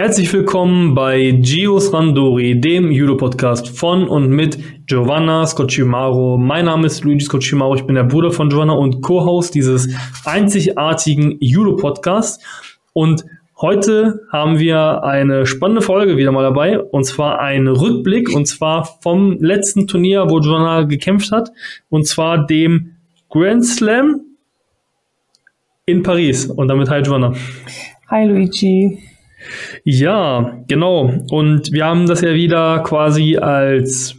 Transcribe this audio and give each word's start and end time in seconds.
Herzlich 0.00 0.32
willkommen 0.32 0.94
bei 0.94 1.30
Gios 1.30 1.92
Randori, 1.92 2.58
dem 2.58 2.90
Judo-Podcast 2.90 3.68
von 3.68 4.08
und 4.08 4.30
mit 4.30 4.86
Giovanna 4.86 5.44
Scocimaro. 5.44 6.38
Mein 6.38 6.64
Name 6.64 6.86
ist 6.86 7.04
Luigi 7.04 7.26
Scocimaro, 7.26 7.74
ich 7.74 7.82
bin 7.82 7.96
der 7.96 8.04
Bruder 8.04 8.30
von 8.30 8.48
Giovanna 8.48 8.72
und 8.72 9.02
Co-Host 9.02 9.54
dieses 9.54 9.94
einzigartigen 10.24 11.36
Judo-Podcasts. 11.40 12.42
Und 12.94 13.26
heute 13.60 14.20
haben 14.32 14.58
wir 14.58 15.04
eine 15.04 15.44
spannende 15.44 15.82
Folge 15.82 16.16
wieder 16.16 16.32
mal 16.32 16.44
dabei, 16.44 16.80
und 16.80 17.04
zwar 17.04 17.38
ein 17.38 17.68
Rückblick, 17.68 18.34
und 18.34 18.46
zwar 18.46 18.86
vom 19.02 19.36
letzten 19.38 19.86
Turnier, 19.86 20.30
wo 20.30 20.40
Giovanna 20.40 20.84
gekämpft 20.84 21.30
hat, 21.30 21.50
und 21.90 22.06
zwar 22.06 22.46
dem 22.46 22.92
Grand 23.28 23.66
Slam 23.66 24.22
in 25.84 26.02
Paris. 26.02 26.46
Und 26.46 26.68
damit 26.68 26.88
hi 26.88 27.02
Giovanna. 27.02 27.34
Hi 28.08 28.26
Luigi. 28.26 29.09
Ja, 29.84 30.58
genau. 30.68 31.12
Und 31.30 31.72
wir 31.72 31.84
haben 31.84 32.06
das 32.06 32.20
ja 32.20 32.34
wieder 32.34 32.80
quasi 32.80 33.36
als, 33.36 34.16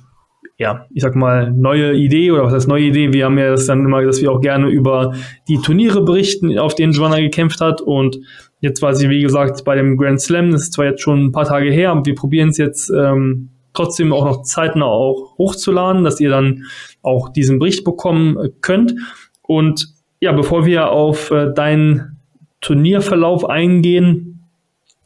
ja, 0.58 0.86
ich 0.94 1.02
sag 1.02 1.16
mal, 1.16 1.52
neue 1.52 1.94
Idee 1.94 2.32
oder 2.32 2.44
was 2.44 2.54
heißt 2.54 2.68
neue 2.68 2.86
Idee? 2.86 3.14
Wir 3.14 3.26
haben 3.26 3.38
ja 3.38 3.50
das 3.50 3.66
dann 3.66 3.86
immer, 3.86 4.02
dass 4.04 4.22
wir 4.22 4.32
auch 4.32 4.42
gerne 4.42 4.70
über 4.70 5.14
die 5.48 5.58
Turniere 5.58 6.04
berichten, 6.04 6.58
auf 6.58 6.76
denen 6.76 6.94
Joanna 6.94 7.20
gekämpft 7.20 7.62
hat. 7.62 7.82
Und 7.82 8.20
jetzt 8.60 8.82
war 8.82 8.96
sie, 8.96 9.10
wie 9.10 9.22
gesagt, 9.22 9.64
bei 9.64 9.76
dem 9.76 9.98
Grand 9.98 10.22
Slam. 10.22 10.52
Das 10.52 10.64
ist 10.64 10.74
zwar 10.74 10.86
jetzt 10.86 11.02
schon 11.02 11.26
ein 11.26 11.32
paar 11.32 11.46
Tage 11.46 11.72
her, 11.72 11.92
aber 11.92 12.06
wir 12.06 12.16
probieren 12.16 12.50
es 12.50 12.58
jetzt 12.58 12.90
ähm, 12.90 13.50
trotzdem 13.74 14.14
auch 14.14 14.26
noch 14.26 14.44
zeitnah 14.44 14.86
auch 14.86 15.38
hochzuladen, 15.38 16.04
dass 16.04 16.20
ihr 16.20 16.30
dann 16.30 16.66
auch 17.02 17.30
diesen 17.30 17.60
Bericht 17.60 17.84
bekommen 17.84 18.38
könnt. 18.62 18.94
Und 19.42 19.88
ja, 20.20 20.32
bevor 20.32 20.66
wir 20.66 20.92
auf 20.92 21.32
äh, 21.32 21.52
deinen 21.54 22.20
Turnierverlauf 22.62 23.50
eingehen, 23.50 24.31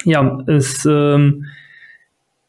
ja, 0.05 0.39
es, 0.47 0.85
ähm, 0.85 1.45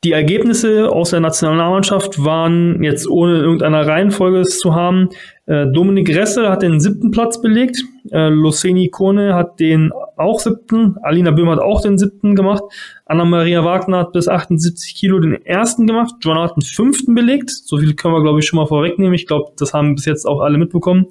die 0.04 0.12
Ergebnisse 0.12 0.88
aus 0.88 1.10
der 1.10 1.18
Nationalmannschaft 1.20 2.24
waren 2.24 2.82
jetzt 2.84 3.08
ohne 3.08 3.38
irgendeiner 3.38 3.86
Reihenfolge 3.86 4.42
zu 4.42 4.74
haben. 4.74 5.08
Äh, 5.46 5.66
Dominik 5.72 6.14
Ressel 6.14 6.48
hat 6.48 6.62
den 6.62 6.78
siebten 6.78 7.10
Platz 7.10 7.40
belegt. 7.40 7.82
Äh, 8.12 8.28
Luceni 8.28 8.88
Kone 8.88 9.34
hat 9.34 9.58
den 9.58 9.90
auch 10.16 10.38
siebten. 10.38 10.96
Alina 11.02 11.32
Böhm 11.32 11.50
hat 11.50 11.58
auch 11.58 11.80
den 11.80 11.98
siebten 11.98 12.36
gemacht. 12.36 12.62
Anna-Maria 13.06 13.64
Wagner 13.64 13.98
hat 13.98 14.12
bis 14.12 14.28
78 14.28 14.94
Kilo 14.94 15.18
den 15.18 15.44
ersten 15.44 15.86
gemacht. 15.86 16.14
Joanna 16.20 16.44
hat 16.44 16.56
den 16.56 16.62
fünften 16.62 17.14
belegt. 17.14 17.50
So 17.50 17.78
viel 17.78 17.94
können 17.94 18.14
wir, 18.14 18.22
glaube 18.22 18.38
ich, 18.38 18.46
schon 18.46 18.58
mal 18.58 18.66
vorwegnehmen. 18.66 19.14
Ich 19.14 19.26
glaube, 19.26 19.52
das 19.58 19.72
haben 19.72 19.96
bis 19.96 20.04
jetzt 20.04 20.26
auch 20.26 20.40
alle 20.40 20.58
mitbekommen. 20.58 21.06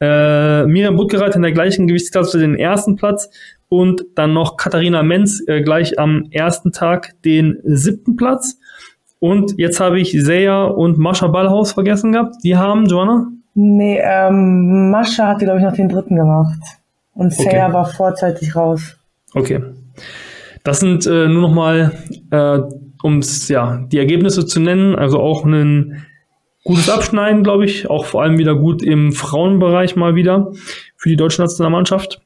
Äh, 0.00 0.64
Miriam 0.66 0.94
Butgereit 0.94 1.34
in 1.34 1.42
der 1.42 1.52
gleichen 1.52 1.88
Gewichtsklasse 1.88 2.38
den 2.38 2.54
ersten 2.54 2.94
Platz 2.94 3.30
und 3.68 4.04
dann 4.14 4.32
noch 4.32 4.56
Katharina 4.56 5.02
Menz 5.02 5.42
äh, 5.46 5.60
gleich 5.62 5.98
am 5.98 6.28
ersten 6.30 6.72
Tag 6.72 7.14
den 7.24 7.58
siebten 7.64 8.16
Platz. 8.16 8.58
Und 9.20 9.54
jetzt 9.58 9.80
habe 9.80 10.00
ich 10.00 10.12
Seja 10.12 10.64
und 10.64 10.98
Mascha 10.98 11.26
Ballhaus 11.26 11.72
vergessen 11.72 12.12
gehabt. 12.12 12.36
Die 12.44 12.56
haben, 12.56 12.86
Joanna? 12.86 13.28
Nee, 13.54 14.00
ähm, 14.00 14.90
Mascha 14.90 15.26
hat, 15.26 15.40
glaube 15.40 15.58
ich, 15.58 15.64
noch 15.64 15.72
den 15.72 15.88
dritten 15.88 16.16
gemacht. 16.16 16.60
Und 17.14 17.32
Seja 17.32 17.66
okay. 17.66 17.74
war 17.74 17.86
vorzeitig 17.86 18.54
raus. 18.54 18.96
Okay. 19.34 19.62
Das 20.62 20.80
sind 20.80 21.06
äh, 21.06 21.28
nur 21.28 21.42
noch 21.42 21.52
mal, 21.52 21.92
äh, 22.30 22.58
um 23.02 23.20
ja, 23.48 23.84
die 23.90 23.98
Ergebnisse 23.98 24.46
zu 24.46 24.60
nennen, 24.60 24.94
also 24.94 25.18
auch 25.18 25.44
ein 25.44 26.06
gutes 26.64 26.88
Abschneiden, 26.88 27.42
glaube 27.42 27.64
ich, 27.64 27.90
auch 27.90 28.04
vor 28.04 28.22
allem 28.22 28.38
wieder 28.38 28.54
gut 28.54 28.82
im 28.82 29.12
Frauenbereich 29.12 29.96
mal 29.96 30.14
wieder 30.14 30.52
für 30.96 31.08
die 31.08 31.16
deutsche 31.16 31.40
Nationalmannschaft. 31.42 32.20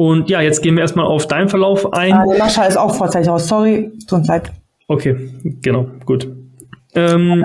Und 0.00 0.30
ja, 0.30 0.40
jetzt 0.40 0.62
gehen 0.62 0.76
wir 0.76 0.80
erstmal 0.80 1.04
auf 1.04 1.26
deinen 1.26 1.50
Verlauf 1.50 1.92
ein. 1.92 2.14
Ah, 2.14 2.24
Mascha 2.38 2.64
ist 2.64 2.78
auch 2.78 2.94
vorzeitig 2.94 3.28
aus. 3.28 3.46
Sorry, 3.46 3.92
tut 4.08 4.20
uns 4.20 4.28
leid. 4.28 4.50
Okay, 4.88 5.28
genau, 5.60 5.88
gut. 6.06 6.26
Ähm, 6.94 7.44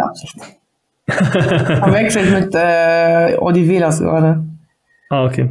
Verwechselt 1.05 2.31
mit 2.39 2.55
äh, 2.55 3.35
Odivelas 3.38 3.99
gerade. 3.99 4.45
Ah, 5.09 5.25
okay. 5.25 5.49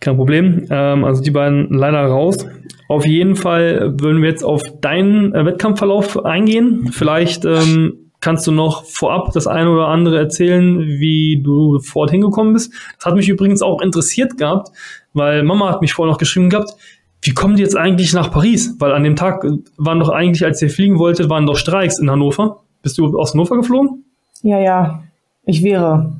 Kein 0.00 0.16
Problem. 0.16 0.66
Ähm, 0.68 1.06
also 1.06 1.22
die 1.22 1.30
beiden 1.30 1.70
leider 1.70 2.04
raus. 2.04 2.46
Auf 2.90 3.06
jeden 3.06 3.34
Fall 3.34 3.94
würden 3.98 4.20
wir 4.20 4.28
jetzt 4.28 4.44
auf 4.44 4.60
deinen 4.82 5.34
äh, 5.34 5.46
Wettkampfverlauf 5.46 6.26
eingehen. 6.26 6.90
Vielleicht 6.92 7.46
ähm, 7.46 8.10
kannst 8.20 8.46
du 8.46 8.52
noch 8.52 8.84
vorab 8.84 9.32
das 9.32 9.46
eine 9.46 9.70
oder 9.70 9.88
andere 9.88 10.18
erzählen, 10.18 10.80
wie 10.80 11.40
du 11.42 11.78
fort 11.80 12.10
hingekommen 12.10 12.52
bist. 12.52 12.72
Das 12.96 13.06
hat 13.06 13.14
mich 13.14 13.28
übrigens 13.28 13.62
auch 13.62 13.80
interessiert 13.80 14.36
gehabt, 14.36 14.68
weil 15.14 15.42
Mama 15.42 15.70
hat 15.70 15.80
mich 15.80 15.92
vorher 15.92 16.12
noch 16.12 16.18
geschrieben 16.18 16.50
gehabt, 16.50 16.74
wie 17.22 17.34
kommen 17.34 17.56
die 17.56 17.62
jetzt 17.62 17.76
eigentlich 17.76 18.12
nach 18.12 18.30
Paris? 18.30 18.76
Weil 18.78 18.92
an 18.92 19.02
dem 19.02 19.16
Tag 19.16 19.44
waren 19.76 19.98
doch 19.98 20.10
eigentlich, 20.10 20.44
als 20.44 20.62
ihr 20.62 20.70
fliegen 20.70 20.98
wolltet, 20.98 21.28
waren 21.28 21.46
doch 21.46 21.56
Streiks 21.56 21.98
in 21.98 22.10
Hannover. 22.10 22.60
Bist 22.82 22.96
du 22.98 23.18
aus 23.18 23.34
Hannover 23.34 23.56
geflogen? 23.56 24.04
Ja, 24.42 24.60
ja, 24.60 25.02
ich 25.44 25.62
wäre. 25.64 26.12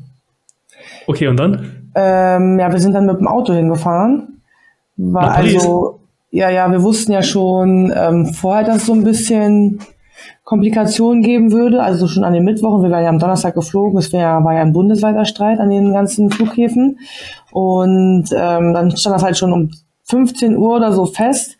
Okay, 1.06 1.28
und 1.28 1.36
dann? 1.38 1.90
Ähm, 1.94 2.58
ja, 2.58 2.72
wir 2.72 2.80
sind 2.80 2.94
dann 2.94 3.06
mit 3.06 3.18
dem 3.18 3.28
Auto 3.28 3.52
hingefahren. 3.52 4.40
War 4.96 5.36
also, 5.36 6.00
ja, 6.30 6.50
ja, 6.50 6.70
wir 6.70 6.82
wussten 6.82 7.12
ja 7.12 7.22
schon 7.22 7.92
ähm, 7.94 8.26
vorher, 8.26 8.64
dass 8.64 8.86
so 8.86 8.92
ein 8.92 9.04
bisschen 9.04 9.78
Komplikationen 10.44 11.22
geben 11.22 11.52
würde, 11.52 11.82
also 11.82 12.08
schon 12.08 12.24
an 12.24 12.32
den 12.32 12.44
Mittwochen, 12.44 12.82
wir 12.82 12.90
waren 12.90 13.04
ja 13.04 13.10
am 13.10 13.18
Donnerstag 13.18 13.54
geflogen, 13.54 13.98
es 13.98 14.12
wär, 14.12 14.42
war 14.44 14.54
ja 14.54 14.62
ein 14.62 14.72
bundesweiter 14.72 15.24
Streit 15.24 15.60
an 15.60 15.70
den 15.70 15.92
ganzen 15.92 16.30
Flughäfen 16.30 16.98
und 17.52 18.26
ähm, 18.32 18.72
dann 18.74 18.96
stand 18.96 19.16
das 19.16 19.22
halt 19.22 19.36
schon 19.36 19.52
um 19.52 19.70
15 20.04 20.56
Uhr 20.56 20.76
oder 20.76 20.92
so 20.92 21.06
fest. 21.06 21.58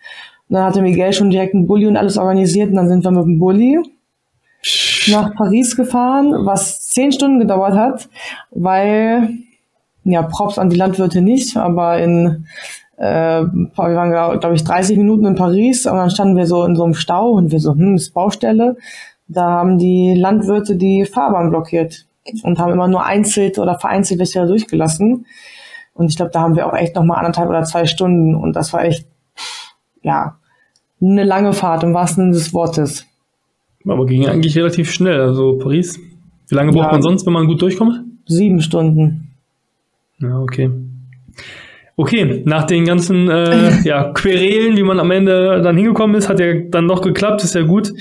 Und 0.49 0.55
dann 0.55 0.65
hatte 0.65 0.83
Miguel 0.83 1.13
schon 1.13 1.31
direkt 1.31 1.55
einen 1.55 1.67
Bulli 1.67 1.87
und 1.87 1.97
alles 1.97 2.17
organisiert 2.17 2.71
und 2.71 2.77
dann 2.77 2.89
sind 2.89 3.05
wir 3.05 3.11
mit 3.11 3.25
dem 3.25 3.39
Bulli 3.39 3.79
nach 5.09 5.35
Paris 5.35 5.77
gefahren, 5.77 6.47
was 6.47 6.89
zehn 6.89 7.13
Stunden 7.13 7.39
gedauert 7.39 7.75
hat, 7.75 8.09
weil, 8.51 9.31
ja, 10.05 10.23
Props 10.23 10.59
an 10.59 10.71
die 10.71 10.77
Landwirte 10.77 11.21
nicht, 11.21 11.57
aber 11.57 11.99
in 11.99 12.47
äh, 12.99 13.43
wir 13.43 13.71
waren, 13.75 14.41
glaube 14.41 14.55
ich, 14.57 14.65
30 14.65 14.97
Minuten 14.99 15.25
in 15.25 15.37
Paris 15.37 15.87
und 15.87 15.97
dann 15.97 16.11
standen 16.11 16.37
wir 16.37 16.47
so 16.47 16.65
in 16.65 16.75
so 16.75 16.85
einem 16.85 16.95
Stau 16.95 17.31
und 17.31 17.53
wir 17.53 17.61
so, 17.61 17.73
hm, 17.73 17.95
ist 17.95 18.13
Baustelle. 18.13 18.77
Da 19.29 19.43
haben 19.43 19.79
die 19.79 20.15
Landwirte 20.15 20.77
die 20.77 21.05
Fahrbahn 21.05 21.51
blockiert 21.51 22.07
und 22.43 22.59
haben 22.59 22.73
immer 22.73 22.89
nur 22.89 23.05
einzeln 23.05 23.53
oder 23.59 23.79
vereinzelt 23.79 24.19
welche 24.19 24.47
durchgelassen. 24.47 25.27
Und 25.95 26.11
ich 26.11 26.17
glaube, 26.17 26.33
da 26.33 26.41
haben 26.41 26.57
wir 26.57 26.67
auch 26.67 26.75
echt 26.75 26.97
noch 26.97 27.05
mal 27.05 27.17
anderthalb 27.17 27.49
oder 27.49 27.63
zwei 27.63 27.87
Stunden 27.87 28.35
und 28.35 28.55
das 28.57 28.73
war 28.73 28.85
echt, 28.85 29.07
ja, 30.03 30.37
eine 31.01 31.25
lange 31.25 31.53
Fahrt 31.53 31.85
im 31.85 31.95
wahrsten 31.95 32.25
Sinne 32.25 32.35
des 32.35 32.53
Wortes. 32.53 33.07
Aber 33.87 34.07
ging 34.07 34.27
eigentlich 34.27 34.57
relativ 34.57 34.91
schnell. 34.91 35.21
Also 35.21 35.57
Paris, 35.59 35.99
wie 36.49 36.55
lange 36.55 36.73
braucht 36.73 36.87
ja, 36.87 36.93
man 36.93 37.03
sonst, 37.03 37.27
wenn 37.27 37.33
man 37.33 37.47
gut 37.47 37.63
durchkommt? 37.63 38.01
Sieben 38.27 38.61
Stunden. 38.61 39.35
Ja, 40.19 40.41
okay. 40.41 40.71
Okay, 42.01 42.43
nach 42.45 42.63
den 42.63 42.85
ganzen 42.85 43.29
äh, 43.29 43.81
ja, 43.85 44.13
Querelen, 44.13 44.77
wie 44.77 44.85
man 44.85 45.01
am 45.01 45.11
Ende 45.11 45.61
dann 45.63 45.77
hingekommen 45.77 46.15
ist, 46.15 46.29
hat 46.29 46.39
ja 46.39 46.55
dann 46.55 46.87
noch 46.87 47.03
geklappt, 47.03 47.43
ist 47.43 47.57
ja 47.57 47.63
gut. 47.63 47.93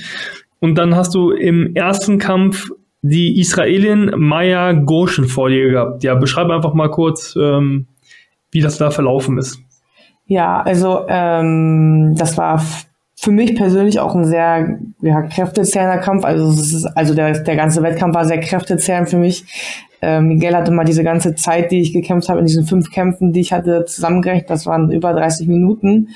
Und 0.60 0.76
dann 0.78 0.94
hast 0.94 1.16
du 1.16 1.32
im 1.32 1.74
ersten 1.74 2.20
Kampf 2.20 2.70
die 3.02 3.40
Israelin 3.40 4.12
Maya 4.16 4.70
Goshen 4.72 5.24
vor 5.24 5.48
dir 5.48 5.70
gehabt. 5.70 6.04
Ja, 6.04 6.14
beschreib 6.14 6.48
einfach 6.48 6.74
mal 6.74 6.92
kurz, 6.92 7.34
ähm, 7.34 7.88
wie 8.52 8.60
das 8.60 8.78
da 8.78 8.92
verlaufen 8.92 9.36
ist. 9.36 9.58
Ja, 10.26 10.60
also 10.60 11.04
ähm, 11.08 12.14
das 12.16 12.38
war 12.38 12.62
für 13.20 13.32
mich 13.32 13.56
persönlich 13.56 13.98
auch 13.98 14.14
ein 14.14 14.24
sehr 14.24 14.78
ja, 15.00 15.22
kräftezehrender 15.22 15.98
Kampf. 15.98 16.24
Also, 16.24 16.48
es 16.50 16.72
ist, 16.72 16.86
also 16.86 17.14
der, 17.14 17.40
der 17.40 17.56
ganze 17.56 17.82
Wettkampf 17.82 18.14
war 18.14 18.24
sehr 18.24 18.38
kräftezehrend 18.38 19.08
für 19.08 19.16
mich. 19.16 19.44
Ähm, 20.00 20.28
Miguel 20.28 20.54
hatte 20.54 20.70
mal 20.70 20.84
diese 20.84 21.02
ganze 21.02 21.34
Zeit, 21.34 21.72
die 21.72 21.80
ich 21.80 21.92
gekämpft 21.92 22.28
habe, 22.28 22.38
in 22.38 22.46
diesen 22.46 22.64
fünf 22.64 22.92
Kämpfen, 22.92 23.32
die 23.32 23.40
ich 23.40 23.52
hatte, 23.52 23.84
zusammengerechnet. 23.86 24.48
Das 24.48 24.66
waren 24.66 24.92
über 24.92 25.12
30 25.12 25.48
Minuten. 25.48 26.10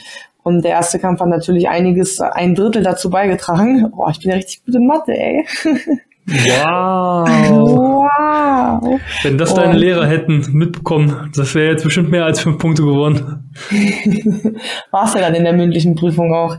Und 0.45 0.65
der 0.65 0.73
erste 0.73 1.01
Kampf 1.01 1.21
hat 1.21 1.29
natürlich 1.29 1.69
einiges, 1.69 2.21
ein 2.21 2.55
Drittel 2.55 2.85
dazu 2.85 3.11
beigetragen. 3.11 3.91
Boah, 3.91 4.11
ich 4.11 4.21
bin 4.21 4.31
ja 4.31 4.37
richtig 4.37 4.65
gut 4.65 4.77
in 4.77 4.87
Mathe, 4.87 5.13
ey. 5.13 5.45
Wow. 6.27 7.29
wow. 7.29 9.01
Wenn 9.23 9.39
das 9.39 9.55
deine 9.55 9.77
Lehrer 9.77 10.07
hätten 10.07 10.47
mitbekommen, 10.53 11.31
das 11.35 11.55
wäre 11.55 11.73
jetzt 11.73 11.85
bestimmt 11.85 12.11
mehr 12.11 12.25
als 12.25 12.41
fünf 12.41 12.59
Punkte 12.59 12.83
geworden. 12.83 13.51
War 14.91 15.05
es 15.05 15.15
ja 15.15 15.21
dann 15.21 15.35
in 15.35 15.45
der 15.45 15.53
mündlichen 15.53 15.95
Prüfung 15.95 16.33
auch. 16.33 16.59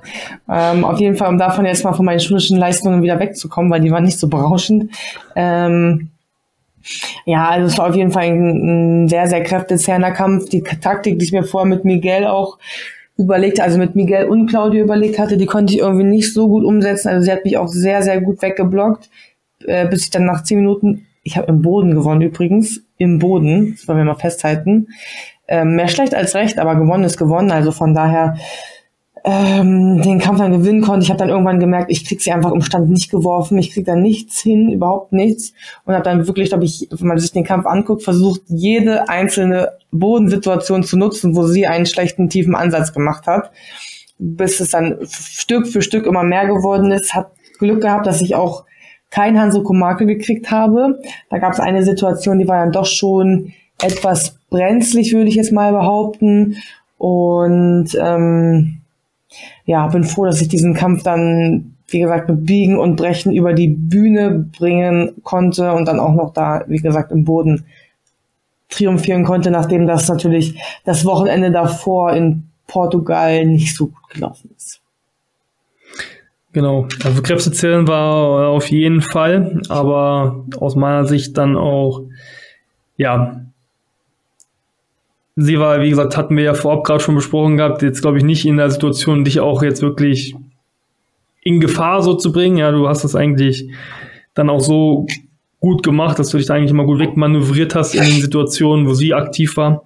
Ähm, 0.50 0.84
auf 0.84 1.00
jeden 1.00 1.16
Fall, 1.16 1.30
um 1.30 1.38
davon 1.38 1.66
jetzt 1.66 1.84
mal 1.84 1.94
von 1.94 2.06
meinen 2.06 2.20
schulischen 2.20 2.58
Leistungen 2.58 3.02
wieder 3.02 3.20
wegzukommen, 3.20 3.72
weil 3.72 3.82
die 3.82 3.92
waren 3.92 4.04
nicht 4.04 4.20
so 4.20 4.28
berauschend. 4.28 4.92
Ähm, 5.36 6.10
ja, 7.26 7.50
also 7.50 7.68
es 7.68 7.78
war 7.78 7.90
auf 7.90 7.96
jeden 7.96 8.12
Fall 8.12 8.24
ein, 8.24 9.04
ein 9.04 9.08
sehr, 9.08 9.28
sehr 9.28 9.44
kräftezehrender 9.44 10.12
Kampf. 10.12 10.50
Die 10.50 10.64
Taktik, 10.64 11.20
die 11.20 11.26
ich 11.26 11.32
mir 11.32 11.44
vorher 11.44 11.70
mit 11.70 11.86
Miguel 11.86 12.26
auch 12.26 12.58
überlegt, 13.18 13.60
also 13.62 13.78
mit 13.78 13.96
Miguel 13.96 14.26
und 14.26 14.48
Claudio 14.48 14.84
überlegt 14.84 15.20
hatte, 15.20 15.38
die 15.38 15.46
konnte 15.46 15.74
ich 15.74 15.80
irgendwie 15.80 16.04
nicht 16.04 16.34
so 16.34 16.48
gut 16.48 16.66
umsetzen. 16.66 17.10
Also 17.10 17.24
sie 17.24 17.32
hat 17.32 17.46
mich 17.46 17.58
auch 17.58 17.68
sehr, 17.68 18.02
sehr 18.02 18.20
gut 18.22 18.42
weggeblockt, 18.42 19.10
äh, 19.68 19.88
bis 19.88 20.04
ich 20.04 20.10
dann 20.10 20.26
nach 20.26 20.44
zehn 20.44 20.60
Minuten, 20.60 21.06
ich 21.24 21.38
habe 21.38 21.48
im 21.48 21.62
Boden 21.62 21.96
gewonnen 21.96 22.22
übrigens, 22.22 22.84
im 22.98 23.20
Boden, 23.20 23.72
das 23.72 23.88
wollen 23.88 24.00
wir 24.00 24.06
mal 24.06 24.16
festhalten. 24.16 24.88
Ähm, 25.48 25.76
mehr 25.76 25.88
schlecht 25.88 26.16
als 26.16 26.36
recht, 26.36 26.60
aber 26.60 26.76
gewonnen 26.76 27.04
ist 27.04 27.18
gewonnen. 27.18 27.52
Also 27.52 27.72
von 27.72 27.94
daher 27.94 28.36
ähm, 29.26 30.02
den 30.02 30.20
Kampf 30.20 30.40
dann 30.40 30.52
gewinnen 30.52 30.82
konnte. 30.82 31.04
Ich 31.04 31.10
habe 31.10 31.20
dann 31.20 31.30
irgendwann 31.30 31.60
gemerkt, 31.60 31.90
ich 31.90 32.06
krieg 32.06 32.22
sie 32.22 32.32
einfach 32.32 32.52
im 32.52 32.62
Stand 32.62 32.90
nicht 32.90 33.10
geworfen. 33.10 33.58
Ich 33.58 33.72
krieg 33.72 33.86
da 33.86 33.96
nichts 33.96 34.42
hin, 34.42 34.72
überhaupt 34.72 35.14
nichts. 35.14 35.54
Und 35.86 35.94
habe 35.94 36.04
dann 36.04 36.28
wirklich, 36.28 36.50
glaube 36.50 36.66
ich, 36.66 36.88
wenn 36.92 37.08
man 37.08 37.18
sich 37.18 37.32
den 37.32 37.46
Kampf 37.46 37.66
anguckt, 37.66 38.04
versucht, 38.04 38.42
jede 38.48 39.08
einzelne 39.10 39.74
Bodensituation 39.92 40.84
zu 40.84 40.98
nutzen, 40.98 41.36
wo 41.36 41.44
sie 41.44 41.68
einen 41.68 41.86
schlechten, 41.86 42.30
tiefen 42.30 42.56
Ansatz 42.56 42.94
gemacht 42.94 43.28
hat. 43.28 43.52
Bis 44.20 44.60
es 44.60 44.72
dann 44.72 45.00
Stück 45.10 45.68
für 45.68 45.82
Stück 45.82 46.06
immer 46.06 46.24
mehr 46.24 46.46
geworden 46.46 46.92
ist. 46.92 47.14
Hat 47.14 47.32
Glück 47.60 47.82
gehabt, 47.82 48.06
dass 48.06 48.22
ich 48.22 48.36
auch 48.36 48.66
kein 49.14 49.40
Hanso 49.40 49.62
Komake 49.62 50.08
gekriegt 50.08 50.50
habe. 50.50 51.00
Da 51.30 51.38
gab 51.38 51.54
es 51.54 51.60
eine 51.60 51.84
Situation, 51.84 52.40
die 52.40 52.48
war 52.48 52.62
dann 52.62 52.72
doch 52.72 52.88
schon 52.88 53.54
etwas 53.80 54.40
brenzlig, 54.50 55.14
würde 55.14 55.30
ich 55.30 55.36
jetzt 55.36 55.52
mal 55.52 55.72
behaupten. 55.72 56.56
Und 56.98 57.90
ähm, 58.02 58.80
ja, 59.66 59.86
bin 59.86 60.04
froh, 60.04 60.26
dass 60.26 60.42
ich 60.42 60.48
diesen 60.48 60.74
Kampf 60.74 61.04
dann, 61.04 61.76
wie 61.90 62.00
gesagt, 62.00 62.28
mit 62.28 62.48
Biegen 62.48 62.80
und 62.80 62.96
Brechen 62.96 63.32
über 63.32 63.54
die 63.54 63.68
Bühne 63.68 64.50
bringen 64.58 65.12
konnte 65.22 65.74
und 65.74 65.88
dann 65.88 66.00
auch 66.00 66.14
noch 66.14 66.34
da, 66.34 66.64
wie 66.68 66.80
gesagt, 66.80 67.12
im 67.12 67.24
Boden 67.24 67.66
triumphieren 68.70 69.26
konnte, 69.26 69.52
nachdem 69.52 69.86
das 69.86 70.08
natürlich 70.08 70.60
das 70.86 71.06
Wochenende 71.06 71.52
davor 71.52 72.14
in 72.14 72.48
Portugal 72.66 73.46
nicht 73.46 73.76
so 73.76 73.88
gut 73.88 74.10
gelaufen 74.10 74.50
ist. 74.58 74.83
Genau, 76.54 76.88
also 77.04 77.22
Krebse 77.24 77.52
zählen 77.52 77.88
war 77.88 78.50
auf 78.50 78.70
jeden 78.70 79.02
Fall, 79.02 79.60
aber 79.70 80.46
aus 80.60 80.76
meiner 80.76 81.06
Sicht 81.06 81.38
dann 81.38 81.58
auch, 81.58 82.04
ja, 82.96 83.42
sie 85.36 85.60
war, 85.60 85.82
wie 85.82 85.90
gesagt, 85.90 86.16
hatten 86.16 86.38
wir 86.38 86.44
ja 86.44 86.54
vorab 86.54 86.84
gerade 86.84 87.00
schon 87.00 87.16
besprochen 87.16 87.58
gehabt, 87.58 87.82
jetzt 87.82 88.02
glaube 88.02 88.20
ich 88.20 88.24
nicht 88.24 88.46
in 88.46 88.58
der 88.58 88.70
Situation, 88.70 89.24
dich 89.24 89.40
auch 89.40 89.64
jetzt 89.64 89.82
wirklich 89.82 90.36
in 91.42 91.60
Gefahr 91.60 92.02
so 92.02 92.14
zu 92.14 92.32
bringen. 92.32 92.58
Ja, 92.58 92.72
du 92.72 92.88
hast 92.88 93.04
das 93.04 93.16
eigentlich 93.16 93.70
dann 94.34 94.50
auch 94.50 94.62
so 94.62 95.08
gut 95.60 95.84
gemacht, 95.84 96.20
dass 96.20 96.30
du 96.30 96.38
dich 96.38 96.48
da 96.48 96.54
eigentlich 96.54 96.72
immer 96.72 96.86
gut 96.86 97.00
wegmanövriert 97.00 97.76
hast 97.76 97.96
in 97.96 98.04
den 98.04 98.22
Situationen, 98.22 98.88
wo 98.88 98.94
sie 98.94 99.14
aktiv 99.14 99.58
war. 99.58 99.84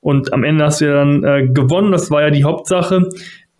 Und 0.00 0.32
am 0.32 0.44
Ende 0.44 0.64
hast 0.64 0.80
du 0.80 0.86
ja 0.86 0.94
dann 0.94 1.24
äh, 1.24 1.46
gewonnen, 1.46 1.92
das 1.92 2.10
war 2.10 2.22
ja 2.22 2.30
die 2.30 2.44
Hauptsache. 2.44 3.08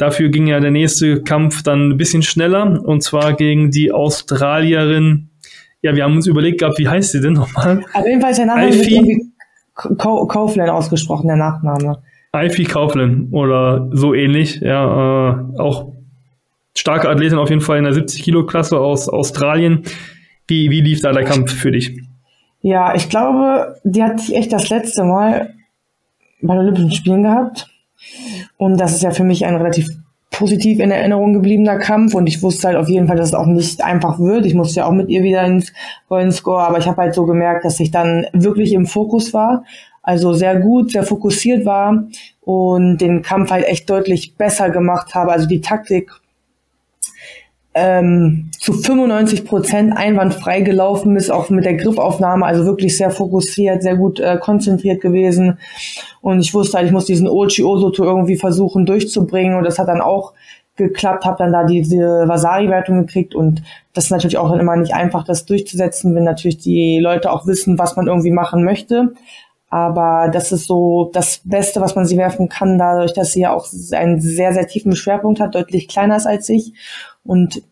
Dafür 0.01 0.31
ging 0.31 0.47
ja 0.47 0.61
der 0.61 0.71
nächste 0.71 1.23
Kampf 1.23 1.63
dann 1.63 1.91
ein 1.91 1.97
bisschen 1.99 2.23
schneller, 2.23 2.83
und 2.83 3.03
zwar 3.03 3.35
gegen 3.35 3.71
die 3.71 3.93
Australierin. 3.93 5.29
Ja, 5.83 5.95
wir 5.95 6.05
haben 6.05 6.17
uns 6.17 6.27
überlegt 6.27 6.61
gehabt, 6.61 6.79
wie 6.79 6.89
heißt 6.89 7.13
sie 7.13 7.21
denn 7.21 7.35
nochmal? 7.35 7.85
Auf 7.93 8.07
jeden 8.07 8.23
Fall 8.23 8.31
ist 8.31 8.39
der 8.39 8.47
Name 8.47 8.71
Kaufland 9.75 10.71
ausgesprochen, 10.71 11.27
der 11.27 11.37
Nachname. 11.37 12.03
Ivy 12.35 12.65
Kaufland 12.65 13.31
oder 13.35 13.91
so 13.93 14.15
ähnlich, 14.15 14.61
ja, 14.63 15.33
äh, 15.33 15.59
auch 15.59 15.93
starke 16.75 17.11
Athletin 17.11 17.37
auf 17.37 17.51
jeden 17.51 17.61
Fall 17.61 17.77
in 17.77 17.85
der 17.85 17.93
70-Kilo-Klasse 17.93 18.79
aus 18.79 19.07
Australien. 19.07 19.83
Wie, 20.47 20.71
wie 20.71 20.81
lief 20.81 21.03
da 21.03 21.13
der 21.13 21.25
Kampf 21.25 21.53
für 21.53 21.73
dich? 21.73 22.01
Ja, 22.63 22.95
ich 22.95 23.11
glaube, 23.11 23.77
die 23.85 24.03
hat 24.03 24.19
sich 24.21 24.35
echt 24.35 24.51
das 24.51 24.71
letzte 24.71 25.05
Mal 25.05 25.55
bei 26.41 26.55
den 26.55 26.63
Olympischen 26.63 26.93
Spielen 26.93 27.23
gehabt. 27.23 27.69
Und 28.61 28.79
das 28.79 28.93
ist 28.93 29.03
ja 29.03 29.11
für 29.11 29.25
mich 29.25 29.47
ein 29.47 29.57
relativ 29.57 29.89
positiv 30.31 30.81
in 30.81 30.91
Erinnerung 30.91 31.33
gebliebener 31.33 31.79
Kampf 31.79 32.13
und 32.13 32.27
ich 32.27 32.43
wusste 32.43 32.69
halt 32.69 32.77
auf 32.77 32.91
jeden 32.91 33.07
Fall, 33.09 33.17
dass 33.17 33.29
es 33.29 33.35
auch 33.35 33.47
nicht 33.47 33.83
einfach 33.83 34.19
wird. 34.19 34.45
Ich 34.45 34.53
musste 34.53 34.81
ja 34.81 34.87
auch 34.87 34.93
mit 34.93 35.09
ihr 35.09 35.23
wieder 35.23 35.43
ins 35.45 35.73
Golden 36.11 36.31
Score, 36.31 36.63
aber 36.63 36.77
ich 36.77 36.87
habe 36.87 37.01
halt 37.01 37.15
so 37.15 37.25
gemerkt, 37.25 37.65
dass 37.65 37.81
ich 37.81 37.91
dann 37.91 38.27
wirklich 38.35 38.75
im 38.75 38.85
Fokus 38.85 39.33
war, 39.33 39.65
also 40.03 40.35
sehr 40.35 40.61
gut, 40.61 40.91
sehr 40.91 41.05
fokussiert 41.05 41.65
war 41.65 42.05
und 42.43 42.99
den 42.99 43.23
Kampf 43.23 43.51
halt 43.51 43.65
echt 43.65 43.89
deutlich 43.89 44.37
besser 44.37 44.69
gemacht 44.69 45.15
habe. 45.15 45.33
Also 45.33 45.49
die 45.49 45.63
Taktik 45.63 46.11
ähm, 47.73 48.51
zu 48.59 48.73
95 48.73 49.45
Prozent 49.45 49.97
einwandfrei 49.97 50.61
gelaufen 50.61 51.17
ist, 51.17 51.31
auch 51.31 51.51
mit 51.51 51.65
der 51.65 51.75
Griffaufnahme, 51.75 52.45
also 52.45 52.65
wirklich 52.65 52.97
sehr 52.97 53.11
fokussiert, 53.11 53.83
sehr 53.83 53.97
gut 53.97 54.19
äh, 54.19 54.39
konzentriert 54.39 55.01
gewesen. 55.01 55.59
Und 56.21 56.41
ich 56.41 56.53
wusste 56.53 56.79
halt, 56.79 56.87
ich 56.87 56.93
muss 56.93 57.05
diesen 57.05 57.29
Ochi 57.29 57.63
Osoto 57.63 58.05
irgendwie 58.05 58.37
versuchen 58.37 58.87
durchzubringen 58.87 59.57
und 59.57 59.65
das 59.65 59.79
hat 59.79 59.89
dann 59.89 60.01
auch 60.01 60.33
geklappt, 60.77 61.25
habe 61.25 61.37
dann 61.39 61.53
da 61.53 61.65
diese 61.65 62.25
Vasari-Wertung 62.27 63.07
gekriegt 63.07 63.35
und 63.35 63.63
das 63.93 64.05
ist 64.05 64.11
natürlich 64.11 64.39
auch 64.39 64.51
dann 64.51 64.61
immer 64.61 64.77
nicht 64.77 64.95
einfach, 64.95 65.25
das 65.25 65.45
durchzusetzen, 65.45 66.15
wenn 66.15 66.25
natürlich 66.25 66.59
die 66.59 66.99
Leute 67.01 67.31
auch 67.31 67.47
wissen, 67.47 67.79
was 67.79 67.97
man 67.97 68.07
irgendwie 68.07 68.31
machen 68.31 68.65
möchte. 68.65 69.13
Aber 69.69 70.29
das 70.33 70.51
ist 70.51 70.67
so 70.67 71.11
das 71.13 71.43
Beste, 71.45 71.81
was 71.81 71.95
man 71.95 72.05
sie 72.05 72.17
werfen 72.17 72.49
kann, 72.49 72.77
dadurch, 72.77 73.13
dass 73.13 73.33
sie 73.33 73.43
ja 73.43 73.53
auch 73.55 73.69
einen 73.93 74.21
sehr, 74.21 74.53
sehr 74.53 74.67
tiefen 74.67 74.97
Schwerpunkt 74.97 75.39
hat, 75.39 75.55
deutlich 75.55 75.87
kleiner 75.87 76.17
ist 76.17 76.27
als 76.27 76.49
ich 76.49 76.73
und 77.25 77.63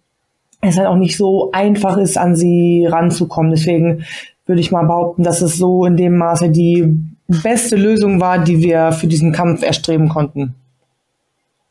es 0.61 0.77
halt 0.77 0.89
auch 0.89 0.97
nicht 0.97 1.17
so 1.17 1.51
einfach 1.53 1.97
ist, 1.97 2.19
an 2.19 2.35
sie 2.35 2.87
ranzukommen. 2.87 3.53
Deswegen 3.53 4.05
würde 4.47 4.61
ich 4.61 4.73
mal 4.73 4.87
behaupten, 4.87 5.23
dass 5.23 5.41
es 5.41 5.57
so 5.57 5.85
in 5.85 5.97
dem 5.97 6.17
Maße 6.17 6.51
die 6.51 6.97
beste 7.29 7.77
Lösung 7.77 8.21
war, 8.21 8.39
die 8.39 8.63
wir 8.63 8.93
für 8.93 9.07
diesen 9.07 9.33
Kampf 9.33 9.63
erstreben 9.63 10.09
konnten. 10.09 10.55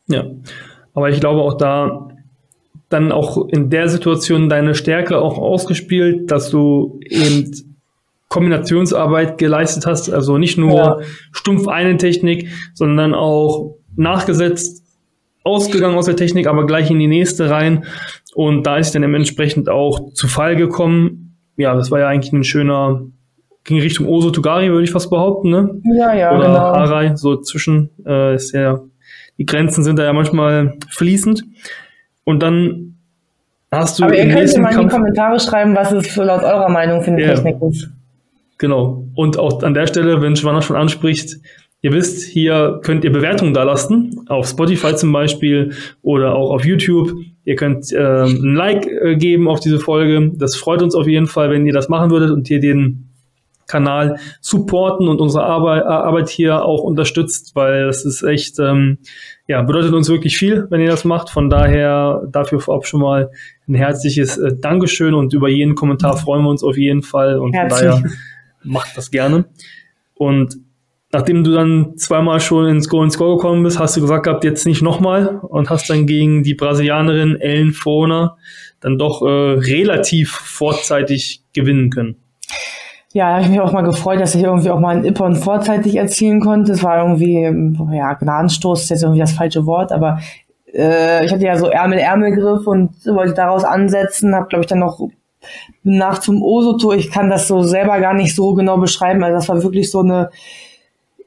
Ja, 0.06 0.24
aber 0.94 1.10
ich 1.10 1.20
glaube 1.20 1.42
auch 1.42 1.54
da 1.54 2.08
dann 2.88 3.12
auch 3.12 3.48
in 3.48 3.68
der 3.68 3.88
Situation 3.88 4.48
deine 4.48 4.74
Stärke 4.74 5.18
auch 5.18 5.36
ausgespielt, 5.36 6.30
dass 6.30 6.48
du 6.48 6.98
eben 7.02 7.50
Kombinationsarbeit 8.28 9.36
geleistet 9.38 9.86
hast, 9.86 10.10
also 10.10 10.38
nicht 10.38 10.56
nur 10.56 10.74
ja. 10.74 10.98
stumpf 11.32 11.66
eine 11.68 11.96
Technik, 11.96 12.48
sondern 12.74 13.14
auch 13.14 13.74
nachgesetzt 13.96 14.84
ausgegangen 15.48 15.96
aus 15.96 16.06
der 16.06 16.16
Technik, 16.16 16.46
aber 16.46 16.66
gleich 16.66 16.90
in 16.90 16.98
die 16.98 17.06
nächste 17.06 17.50
rein. 17.50 17.84
Und 18.34 18.66
da 18.66 18.76
ist 18.76 18.94
dann 18.94 19.02
dementsprechend 19.02 19.68
auch 19.68 20.12
zu 20.12 20.28
Fall 20.28 20.56
gekommen. 20.56 21.36
Ja, 21.56 21.74
das 21.74 21.90
war 21.90 21.98
ja 21.98 22.08
eigentlich 22.08 22.32
ein 22.32 22.44
schöner, 22.44 23.02
ging 23.64 23.80
Richtung 23.80 24.06
Oso 24.06 24.30
Tugari, 24.30 24.70
würde 24.70 24.84
ich 24.84 24.90
fast 24.90 25.10
behaupten, 25.10 25.50
ne? 25.50 25.80
Ja, 25.98 26.14
ja, 26.14 26.36
Oder 26.36 26.46
genau. 26.46 26.58
Harai, 26.58 27.16
so 27.16 27.36
zwischen, 27.36 27.90
äh, 28.06 28.34
ist 28.34 28.52
ja, 28.52 28.80
die 29.38 29.46
Grenzen 29.46 29.82
sind 29.82 29.98
da 29.98 30.04
ja 30.04 30.12
manchmal 30.12 30.78
fließend. 30.90 31.44
Und 32.24 32.42
dann 32.42 32.96
hast 33.70 33.98
du. 33.98 34.04
Aber 34.04 34.16
ihr 34.16 34.28
könnt 34.28 34.58
mal 34.58 34.72
in 34.72 34.80
die 34.80 34.88
Kommentare 34.88 35.40
schreiben, 35.40 35.74
was 35.74 35.92
es 35.92 36.06
für 36.08 36.24
laut 36.24 36.42
eurer 36.42 36.68
Meinung 36.68 37.02
für 37.02 37.10
eine 37.10 37.22
yeah. 37.22 37.34
Technik 37.34 37.56
ist. 37.62 37.88
Genau. 38.58 39.04
Und 39.14 39.38
auch 39.38 39.62
an 39.62 39.74
der 39.74 39.86
Stelle, 39.86 40.20
wenn 40.20 40.36
Schwanner 40.36 40.62
schon 40.62 40.76
anspricht, 40.76 41.36
Ihr 41.80 41.92
wisst, 41.92 42.24
hier 42.24 42.80
könnt 42.82 43.04
ihr 43.04 43.12
Bewertungen 43.12 43.54
da 43.54 43.62
lassen, 43.62 44.24
auf 44.28 44.48
Spotify 44.48 44.96
zum 44.96 45.12
Beispiel 45.12 45.74
oder 46.02 46.34
auch 46.34 46.50
auf 46.50 46.64
YouTube. 46.64 47.12
Ihr 47.44 47.54
könnt 47.54 47.92
äh, 47.92 48.24
ein 48.24 48.54
Like 48.54 48.86
äh, 48.86 49.16
geben 49.16 49.48
auf 49.48 49.60
diese 49.60 49.78
Folge. 49.78 50.32
Das 50.34 50.56
freut 50.56 50.82
uns 50.82 50.96
auf 50.96 51.06
jeden 51.06 51.28
Fall, 51.28 51.50
wenn 51.50 51.66
ihr 51.66 51.72
das 51.72 51.88
machen 51.88 52.10
würdet 52.10 52.30
und 52.30 52.50
ihr 52.50 52.58
den 52.58 53.08
Kanal 53.68 54.18
supporten 54.40 55.08
und 55.08 55.20
unsere 55.20 55.44
Arbeit, 55.44 55.82
äh, 55.82 55.86
Arbeit 55.86 56.28
hier 56.30 56.64
auch 56.64 56.82
unterstützt, 56.82 57.54
weil 57.54 57.86
das 57.86 58.04
ist 58.04 58.24
echt, 58.24 58.58
ähm, 58.58 58.98
ja, 59.46 59.62
bedeutet 59.62 59.92
uns 59.92 60.08
wirklich 60.08 60.36
viel, 60.36 60.66
wenn 60.70 60.80
ihr 60.80 60.90
das 60.90 61.04
macht. 61.04 61.30
Von 61.30 61.48
daher 61.48 62.22
dafür 62.32 62.58
vorab 62.58 62.86
schon 62.86 63.00
mal 63.00 63.30
ein 63.68 63.74
herzliches 63.74 64.36
äh, 64.36 64.56
Dankeschön 64.58 65.14
und 65.14 65.32
über 65.32 65.48
jeden 65.48 65.76
Kommentar 65.76 66.16
freuen 66.16 66.42
wir 66.42 66.50
uns 66.50 66.64
auf 66.64 66.76
jeden 66.76 67.02
Fall 67.02 67.38
und 67.38 67.52
Herzlich. 67.52 67.90
von 67.90 68.02
daher 68.02 68.10
macht 68.64 68.96
das 68.96 69.10
gerne. 69.10 69.44
Und 70.14 70.56
nachdem 71.12 71.44
du 71.44 71.52
dann 71.52 71.96
zweimal 71.96 72.40
schon 72.40 72.66
ins 72.66 72.88
Golden 72.88 73.10
Score 73.10 73.36
gekommen 73.36 73.62
bist, 73.62 73.78
hast 73.78 73.96
du 73.96 74.00
gesagt 74.00 74.24
gehabt, 74.24 74.44
jetzt 74.44 74.66
nicht 74.66 74.82
nochmal 74.82 75.38
und 75.38 75.70
hast 75.70 75.88
dann 75.88 76.06
gegen 76.06 76.42
die 76.42 76.54
Brasilianerin 76.54 77.40
Ellen 77.40 77.72
Fona 77.72 78.36
dann 78.80 78.98
doch 78.98 79.22
äh, 79.22 79.26
relativ 79.26 80.30
vorzeitig 80.30 81.42
gewinnen 81.52 81.90
können. 81.90 82.16
Ja, 83.12 83.30
da 83.30 83.32
habe 83.36 83.42
ich 83.44 83.48
mich 83.48 83.60
auch 83.60 83.72
mal 83.72 83.82
gefreut, 83.82 84.20
dass 84.20 84.34
ich 84.34 84.42
irgendwie 84.42 84.70
auch 84.70 84.80
mal 84.80 84.96
einen 84.96 85.04
Ippon 85.06 85.34
vorzeitig 85.34 85.96
erzielen 85.96 86.40
konnte. 86.40 86.72
Es 86.72 86.84
war 86.84 86.98
irgendwie, 86.98 87.42
ja, 87.96 88.12
Gnadenstoß 88.12 88.82
ist 88.82 88.90
jetzt 88.90 89.02
irgendwie 89.02 89.20
das 89.20 89.32
falsche 89.32 89.64
Wort, 89.64 89.92
aber 89.92 90.20
äh, 90.74 91.24
ich 91.24 91.32
hatte 91.32 91.44
ja 91.44 91.56
so 91.56 91.68
Ärmel-Ärmelgriff 91.68 92.66
und 92.66 92.90
wollte 93.06 93.32
daraus 93.32 93.64
ansetzen, 93.64 94.34
habe, 94.34 94.48
glaube 94.48 94.64
ich, 94.64 94.68
dann 94.68 94.80
noch 94.80 95.00
nach 95.82 96.18
zum 96.18 96.42
Osoto, 96.42 96.92
ich 96.92 97.10
kann 97.10 97.30
das 97.30 97.48
so 97.48 97.62
selber 97.62 97.98
gar 98.00 98.12
nicht 98.12 98.34
so 98.34 98.52
genau 98.52 98.76
beschreiben, 98.76 99.24
also 99.24 99.36
das 99.36 99.48
war 99.48 99.62
wirklich 99.62 99.90
so 99.90 100.00
eine 100.00 100.28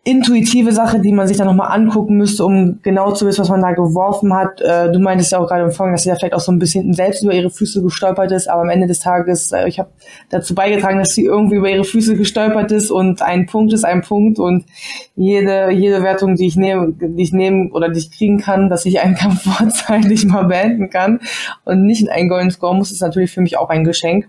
intuitive 0.04 0.72
Sache, 0.72 1.00
die 1.00 1.12
man 1.12 1.28
sich 1.28 1.38
dann 1.38 1.46
nochmal 1.46 1.72
angucken 1.72 2.18
müsste, 2.18 2.44
um 2.44 2.80
genau 2.82 3.12
zu 3.12 3.28
wissen, 3.28 3.42
was 3.42 3.50
man 3.50 3.62
da 3.62 3.74
geworfen 3.74 4.34
hat. 4.34 4.60
Äh, 4.60 4.92
du 4.92 5.00
meintest 5.00 5.32
ja 5.32 5.38
auch 5.38 5.48
gerade 5.48 5.64
im 5.64 5.72
Vorgang, 5.72 5.94
dass 5.94 6.04
sie 6.04 6.10
ja 6.10 6.16
vielleicht 6.16 6.34
auch 6.34 6.40
so 6.40 6.52
ein 6.52 6.58
bisschen 6.58 6.94
selbst 6.94 7.24
über 7.24 7.34
ihre 7.34 7.52
Füße 7.52 7.84
gestolpert 7.84 8.32
ist, 8.32 8.50
aber 8.50 8.64
am 8.64 8.70
Ende 8.70 8.88
des 8.88 9.00
Tages, 9.00 9.52
äh, 9.52 9.68
ich 9.68 9.78
habe 9.78 9.92
dazu 10.30 10.56
beigetragen, 10.56 10.98
dass 10.98 11.14
sie 11.14 11.26
irgendwie 11.26 11.58
über 11.58 11.70
ihre 11.70 11.84
Füße 11.84 12.16
gestolpert 12.16 12.72
ist 12.72 12.90
und 12.90 13.22
ein 13.22 13.46
Punkt 13.46 13.74
ist 13.74 13.84
ein 13.84 14.02
Punkt 14.02 14.40
und 14.40 14.66
jede, 15.16 15.70
jede 15.70 16.02
Wertung, 16.02 16.36
die 16.36 16.48
ich 16.48 16.56
nehme, 16.56 16.94
die 16.94 17.22
ich 17.22 17.32
nehmen 17.32 17.72
oder 17.72 17.90
die 17.90 18.00
ich 18.00 18.12
kriegen 18.12 18.40
kann, 18.40 18.70
dass 18.70 18.88
ich 18.88 19.02
einen 19.02 19.14
Kampf 19.22 19.44
vorzeitig 19.44 20.26
mal 20.26 20.46
beenden 20.46 20.90
kann 20.90 21.20
und 21.64 21.86
nicht 21.86 22.02
in 22.02 22.10
einen 22.10 22.28
Golden 22.28 22.50
Score 22.50 22.76
muss, 22.76 22.92
ist 22.92 23.02
natürlich 23.02 23.32
für 23.32 23.42
mich 23.42 23.56
auch 23.56 23.70
ein 23.70 23.84
Geschenk. 23.84 24.28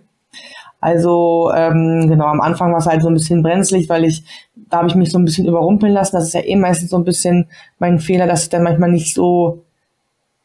Also 0.83 1.53
ähm, 1.55 2.09
genau, 2.09 2.27
am 2.27 2.41
Anfang 2.41 2.73
war 2.73 2.81
es 2.81 2.87
halt 2.87 3.03
so 3.03 3.09
ein 3.09 3.15
bisschen 3.15 3.41
brenzlig, 3.43 3.89
weil 3.89 4.05
ich, 4.05 4.25
da 4.69 4.79
habe 4.79 4.89
ich 4.89 4.97
mich 4.97 5.13
so 5.13 5.19
ein 5.19 5.25
bisschen 5.25 5.47
überrumpeln 5.47 5.93
lassen. 5.93 6.17
Das 6.17 6.25
ist 6.25 6.35
ja 6.35 6.41
eh 6.41 6.57
meistens 6.57 6.91
so 6.91 6.97
ein 6.97 7.05
bisschen 7.05 7.47
mein 7.79 8.01
Fehler, 8.01 8.27
dass 8.27 8.43
ich 8.43 8.49
dann 8.49 8.65
manchmal 8.65 8.91
nicht 8.91 9.15
so 9.15 9.63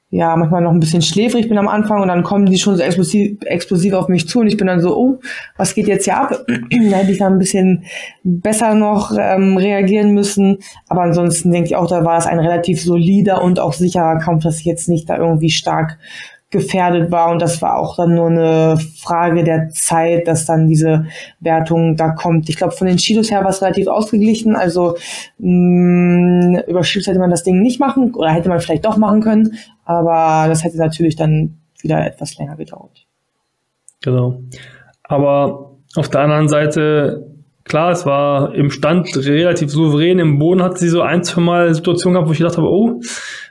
ja, 0.09 0.35
manchmal 0.37 0.61
noch 0.61 0.71
ein 0.71 0.79
bisschen 0.79 1.01
schläfrig 1.01 1.49
bin 1.49 1.57
am 1.57 1.67
Anfang 1.67 2.01
und 2.01 2.07
dann 2.07 2.23
kommen 2.23 2.45
die 2.45 2.57
schon 2.57 2.77
so 2.77 2.83
explosiv, 2.83 3.39
explosiv 3.41 3.93
auf 3.93 4.07
mich 4.07 4.27
zu 4.29 4.39
und 4.39 4.47
ich 4.47 4.55
bin 4.55 4.67
dann 4.67 4.79
so, 4.79 4.95
oh, 4.95 5.19
was 5.57 5.75
geht 5.75 5.87
jetzt 5.87 6.05
hier 6.05 6.17
ab? 6.17 6.45
da 6.47 6.97
hätte 6.97 7.11
ich 7.11 7.17
dann 7.17 7.33
ein 7.33 7.39
bisschen 7.39 7.83
besser 8.23 8.73
noch 8.73 9.11
ähm, 9.19 9.57
reagieren 9.57 10.13
müssen. 10.13 10.59
Aber 10.87 11.01
ansonsten 11.01 11.51
denke 11.51 11.67
ich 11.67 11.75
auch, 11.75 11.87
da 11.87 12.05
war 12.05 12.17
es 12.17 12.25
ein 12.25 12.39
relativ 12.39 12.81
solider 12.81 13.41
und 13.41 13.59
auch 13.59 13.73
sicherer 13.73 14.17
Kampf, 14.19 14.43
dass 14.43 14.59
ich 14.59 14.65
jetzt 14.65 14.87
nicht 14.87 15.09
da 15.09 15.17
irgendwie 15.17 15.49
stark 15.49 15.97
gefährdet 16.49 17.11
war 17.11 17.31
und 17.31 17.41
das 17.41 17.61
war 17.61 17.77
auch 17.77 17.97
dann 17.97 18.15
nur 18.15 18.27
eine 18.27 18.77
Frage 19.01 19.43
der 19.43 19.69
Zeit, 19.69 20.27
dass 20.27 20.45
dann 20.45 20.67
diese 20.67 21.05
Wertung 21.41 21.97
da 21.97 22.11
kommt. 22.11 22.47
Ich 22.47 22.55
glaube, 22.55 22.73
von 22.73 22.87
den 22.87 22.97
Chilos 22.97 23.29
her 23.29 23.41
war 23.43 23.49
es 23.49 23.61
relativ 23.61 23.87
ausgeglichen, 23.87 24.55
also 24.55 24.95
mh, 25.39 26.59
mm, 26.59 26.63
über 26.67 26.81
Chilos 26.81 27.07
hätte 27.07 27.19
man 27.19 27.31
das 27.31 27.43
Ding 27.43 27.61
nicht 27.61 27.79
machen 27.79 28.13
oder 28.15 28.31
hätte 28.31 28.47
man 28.47 28.61
vielleicht 28.61 28.85
doch 28.85 28.95
machen 28.95 29.21
können, 29.21 29.57
aber 29.83 30.47
das 30.47 30.63
hätte 30.63 30.77
natürlich 30.77 31.17
dann 31.17 31.57
wieder 31.81 32.05
etwas 32.05 32.37
länger 32.37 32.55
gedauert. 32.55 33.05
Genau. 34.01 34.39
Aber 35.03 35.77
auf 35.95 36.09
der 36.09 36.21
anderen 36.21 36.47
Seite, 36.47 37.27
klar, 37.63 37.91
es 37.91 38.05
war 38.05 38.53
im 38.55 38.71
Stand 38.71 39.15
relativ 39.17 39.69
souverän. 39.69 40.19
Im 40.19 40.39
Boden 40.39 40.61
hat 40.61 40.77
sie 40.77 40.89
so 40.89 41.01
ein, 41.01 41.23
zwei 41.23 41.41
Mal 41.41 41.73
Situationen 41.73 42.13
gehabt, 42.13 42.29
wo 42.29 42.33
ich 42.33 42.39
gedacht 42.39 42.57
habe, 42.57 42.67
oh, 42.67 43.01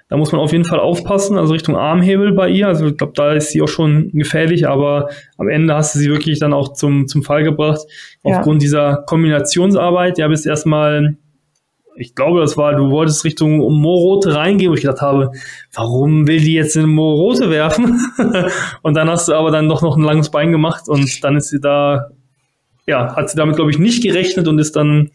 da 0.08 0.16
muss 0.16 0.30
man 0.30 0.40
auf 0.40 0.52
jeden 0.52 0.64
Fall 0.64 0.78
aufpassen, 0.78 1.36
also 1.36 1.52
Richtung 1.52 1.76
Armhebel 1.76 2.32
bei 2.32 2.48
ihr. 2.48 2.68
Also 2.68 2.86
ich 2.86 2.96
glaube, 2.96 3.14
da 3.16 3.32
ist 3.32 3.50
sie 3.50 3.60
auch 3.60 3.68
schon 3.68 4.10
gefährlich, 4.12 4.68
aber 4.68 5.08
am 5.36 5.48
Ende 5.48 5.74
hast 5.74 5.94
du 5.94 5.98
sie 5.98 6.10
wirklich 6.10 6.38
dann 6.38 6.52
auch 6.52 6.74
zum, 6.74 7.08
zum 7.08 7.24
Fall 7.24 7.42
gebracht. 7.42 7.80
Ja. 8.22 8.36
Aufgrund 8.38 8.62
dieser 8.62 9.02
Kombinationsarbeit, 9.06 10.18
ja, 10.18 10.28
bist 10.28 10.46
erstmal, 10.46 11.16
ich 11.96 12.14
glaube, 12.14 12.40
das 12.40 12.56
war, 12.56 12.76
du 12.76 12.90
wolltest 12.90 13.24
Richtung 13.24 13.58
Morote 13.58 14.32
reingehen, 14.32 14.70
wo 14.70 14.74
ich 14.74 14.82
gedacht 14.82 15.00
habe, 15.00 15.32
warum 15.74 16.28
will 16.28 16.40
die 16.40 16.54
jetzt 16.54 16.76
in 16.76 16.88
Morote 16.88 17.50
werfen? 17.50 18.00
und 18.82 18.94
dann 18.94 19.10
hast 19.10 19.26
du 19.26 19.34
aber 19.34 19.50
dann 19.50 19.68
doch 19.68 19.82
noch 19.82 19.96
ein 19.96 20.04
langes 20.04 20.30
Bein 20.30 20.52
gemacht 20.52 20.88
und 20.88 21.24
dann 21.24 21.36
ist 21.36 21.48
sie 21.48 21.60
da, 21.60 22.10
ja, 22.86 23.16
hat 23.16 23.28
sie 23.28 23.36
damit, 23.36 23.56
glaube 23.56 23.72
ich, 23.72 23.80
nicht 23.80 24.04
gerechnet 24.04 24.46
und 24.46 24.60
ist 24.60 24.76
dann 24.76 25.10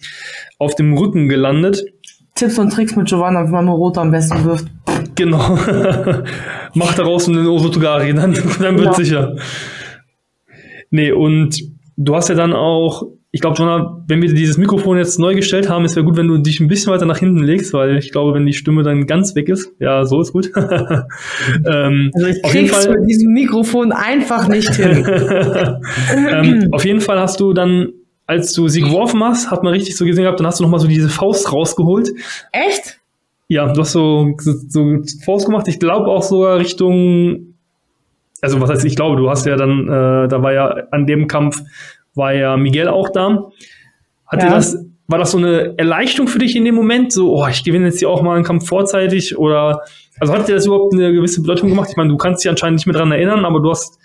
auf 0.59 0.75
dem 0.75 0.97
Rücken 0.97 1.29
gelandet. 1.29 1.85
Tipps 2.41 2.57
und 2.57 2.73
Tricks 2.73 2.95
mit 2.95 3.07
Giovanna, 3.07 3.47
wie 3.47 3.51
man 3.51 3.65
Morote 3.65 4.01
am 4.01 4.09
besten 4.09 4.43
wirft. 4.43 4.65
Genau. 5.13 5.59
Mach 6.73 6.95
daraus 6.95 7.27
einen 7.27 7.45
Orotogari, 7.45 8.15
dann, 8.15 8.33
dann 8.59 8.79
wird 8.79 8.87
ja. 8.87 8.93
sicher. 8.93 9.35
Nee, 10.89 11.11
und 11.11 11.61
du 11.97 12.15
hast 12.15 12.29
ja 12.29 12.35
dann 12.35 12.53
auch, 12.53 13.03
ich 13.29 13.41
glaube, 13.41 13.57
Jonah, 13.57 14.03
wenn 14.07 14.23
wir 14.23 14.33
dieses 14.33 14.57
Mikrofon 14.57 14.97
jetzt 14.97 15.19
neu 15.19 15.35
gestellt 15.35 15.69
haben, 15.69 15.85
ist 15.85 15.95
ja 15.95 16.01
gut, 16.01 16.17
wenn 16.17 16.27
du 16.27 16.39
dich 16.39 16.59
ein 16.59 16.67
bisschen 16.67 16.91
weiter 16.91 17.05
nach 17.05 17.19
hinten 17.19 17.43
legst, 17.43 17.73
weil 17.73 17.97
ich 17.97 18.11
glaube, 18.11 18.33
wenn 18.33 18.47
die 18.47 18.53
Stimme 18.53 18.81
dann 18.81 19.05
ganz 19.05 19.35
weg 19.35 19.47
ist, 19.47 19.71
ja, 19.79 20.03
so 20.05 20.19
ist 20.19 20.33
gut. 20.33 20.51
ähm, 21.65 22.09
also 22.15 22.27
ich 22.27 22.41
krieg's 22.41 22.87
mit 22.87 23.07
diesem 23.07 23.33
Mikrofon 23.33 23.91
einfach 23.91 24.47
nicht 24.47 24.73
hin. 24.73 25.05
ähm, 26.31 26.69
auf 26.71 26.85
jeden 26.85 27.01
Fall 27.01 27.19
hast 27.19 27.39
du 27.39 27.53
dann 27.53 27.89
als 28.27 28.53
du 28.53 28.67
sie 28.67 28.81
geworfen 28.81 29.23
hast, 29.23 29.51
hat 29.51 29.63
man 29.63 29.73
richtig 29.73 29.97
so 29.97 30.05
gesehen 30.05 30.23
gehabt, 30.23 30.39
dann 30.39 30.47
hast 30.47 30.59
du 30.59 30.63
nochmal 30.63 30.79
so 30.79 30.87
diese 30.87 31.09
Faust 31.09 31.51
rausgeholt. 31.51 32.11
Echt? 32.51 32.99
Ja, 33.47 33.71
du 33.71 33.81
hast 33.81 33.91
so, 33.91 34.33
so, 34.37 34.53
so 34.69 34.99
Faust 35.25 35.45
gemacht. 35.45 35.67
Ich 35.67 35.79
glaube 35.79 36.07
auch 36.07 36.23
sogar 36.23 36.57
Richtung, 36.59 37.55
also 38.41 38.61
was 38.61 38.69
heißt, 38.69 38.85
ich 38.85 38.95
glaube, 38.95 39.17
du 39.17 39.29
hast 39.29 39.45
ja 39.45 39.57
dann, 39.57 39.87
äh, 39.87 40.27
da 40.29 40.41
war 40.41 40.53
ja 40.53 40.69
an 40.91 41.05
dem 41.05 41.27
Kampf, 41.27 41.61
war 42.15 42.33
ja 42.33 42.55
Miguel 42.55 42.87
auch 42.87 43.09
da. 43.09 43.49
Hat 44.27 44.43
ja. 44.43 44.49
das, 44.49 44.77
war 45.07 45.19
das 45.19 45.31
so 45.31 45.37
eine 45.37 45.77
Erleichterung 45.77 46.29
für 46.29 46.39
dich 46.39 46.55
in 46.55 46.63
dem 46.63 46.75
Moment? 46.75 47.11
So, 47.11 47.35
oh, 47.35 47.47
ich 47.47 47.63
gewinne 47.65 47.87
jetzt 47.87 47.99
hier 47.99 48.09
auch 48.09 48.21
mal 48.21 48.35
einen 48.35 48.45
Kampf 48.45 48.67
vorzeitig 48.67 49.37
oder, 49.37 49.81
also 50.19 50.31
hat 50.31 50.47
dir 50.47 50.55
das 50.55 50.65
überhaupt 50.65 50.93
eine 50.93 51.11
gewisse 51.11 51.41
Bedeutung 51.41 51.69
gemacht? 51.69 51.89
Ich 51.91 51.97
meine, 51.97 52.09
du 52.09 52.17
kannst 52.17 52.43
dich 52.43 52.49
anscheinend 52.49 52.77
nicht 52.77 52.85
mehr 52.85 52.95
dran 52.95 53.11
erinnern, 53.11 53.43
aber 53.43 53.59
du 53.59 53.69
hast 53.69 53.99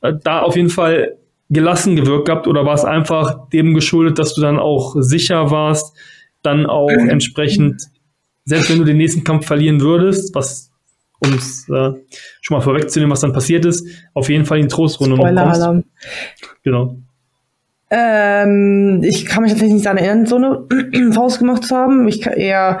äh, 0.00 0.12
da 0.24 0.40
auf 0.40 0.56
jeden 0.56 0.70
Fall 0.70 1.16
gelassen 1.50 1.96
gewirkt 1.96 2.26
gehabt 2.26 2.46
oder 2.46 2.64
war 2.64 2.74
es 2.74 2.84
einfach 2.84 3.48
dem 3.50 3.74
geschuldet, 3.74 4.18
dass 4.18 4.34
du 4.34 4.40
dann 4.40 4.58
auch 4.58 4.94
sicher 4.98 5.50
warst, 5.50 5.96
dann 6.42 6.66
auch 6.66 6.90
mhm. 6.90 7.10
entsprechend 7.10 7.90
selbst 8.44 8.70
wenn 8.70 8.78
du 8.78 8.84
den 8.84 8.96
nächsten 8.96 9.24
Kampf 9.24 9.46
verlieren 9.46 9.80
würdest, 9.80 10.34
was 10.34 10.70
um 11.20 11.34
es 11.34 11.68
äh, 11.68 11.92
schon 12.40 12.56
mal 12.56 12.62
vorwegzunehmen, 12.62 13.12
was 13.12 13.20
dann 13.20 13.32
passiert 13.32 13.64
ist, 13.64 13.86
auf 14.14 14.28
jeden 14.28 14.46
Fall 14.46 14.58
in 14.58 14.64
die 14.64 14.74
Trostrunde 14.74 15.16
noch 15.16 15.24
kommst. 15.24 15.86
Genau. 16.62 16.96
Ähm, 17.90 19.02
ich 19.02 19.26
kann 19.26 19.42
mich 19.42 19.52
tatsächlich 19.52 19.74
nicht 19.74 19.86
daran 19.86 19.98
erinnern, 19.98 20.26
so 20.26 20.36
eine 20.36 21.12
Faust 21.12 21.40
gemacht 21.40 21.64
zu 21.64 21.76
haben. 21.76 22.08
Ich 22.08 22.20
kann 22.20 22.34
eher 22.34 22.80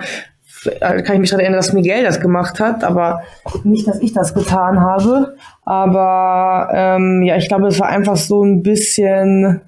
kann 0.62 1.14
ich 1.14 1.20
mich 1.20 1.30
daran 1.30 1.40
erinnern, 1.40 1.58
dass 1.58 1.72
Miguel 1.72 2.04
das 2.04 2.20
gemacht 2.20 2.60
hat, 2.60 2.84
aber 2.84 3.22
nicht, 3.64 3.86
dass 3.86 4.00
ich 4.00 4.12
das 4.12 4.34
getan 4.34 4.80
habe. 4.80 5.36
Aber 5.64 6.68
ähm, 6.72 7.22
ja, 7.22 7.36
ich 7.36 7.48
glaube, 7.48 7.68
es 7.68 7.80
war 7.80 7.88
einfach 7.88 8.16
so 8.16 8.44
ein 8.44 8.62
bisschen 8.62 9.62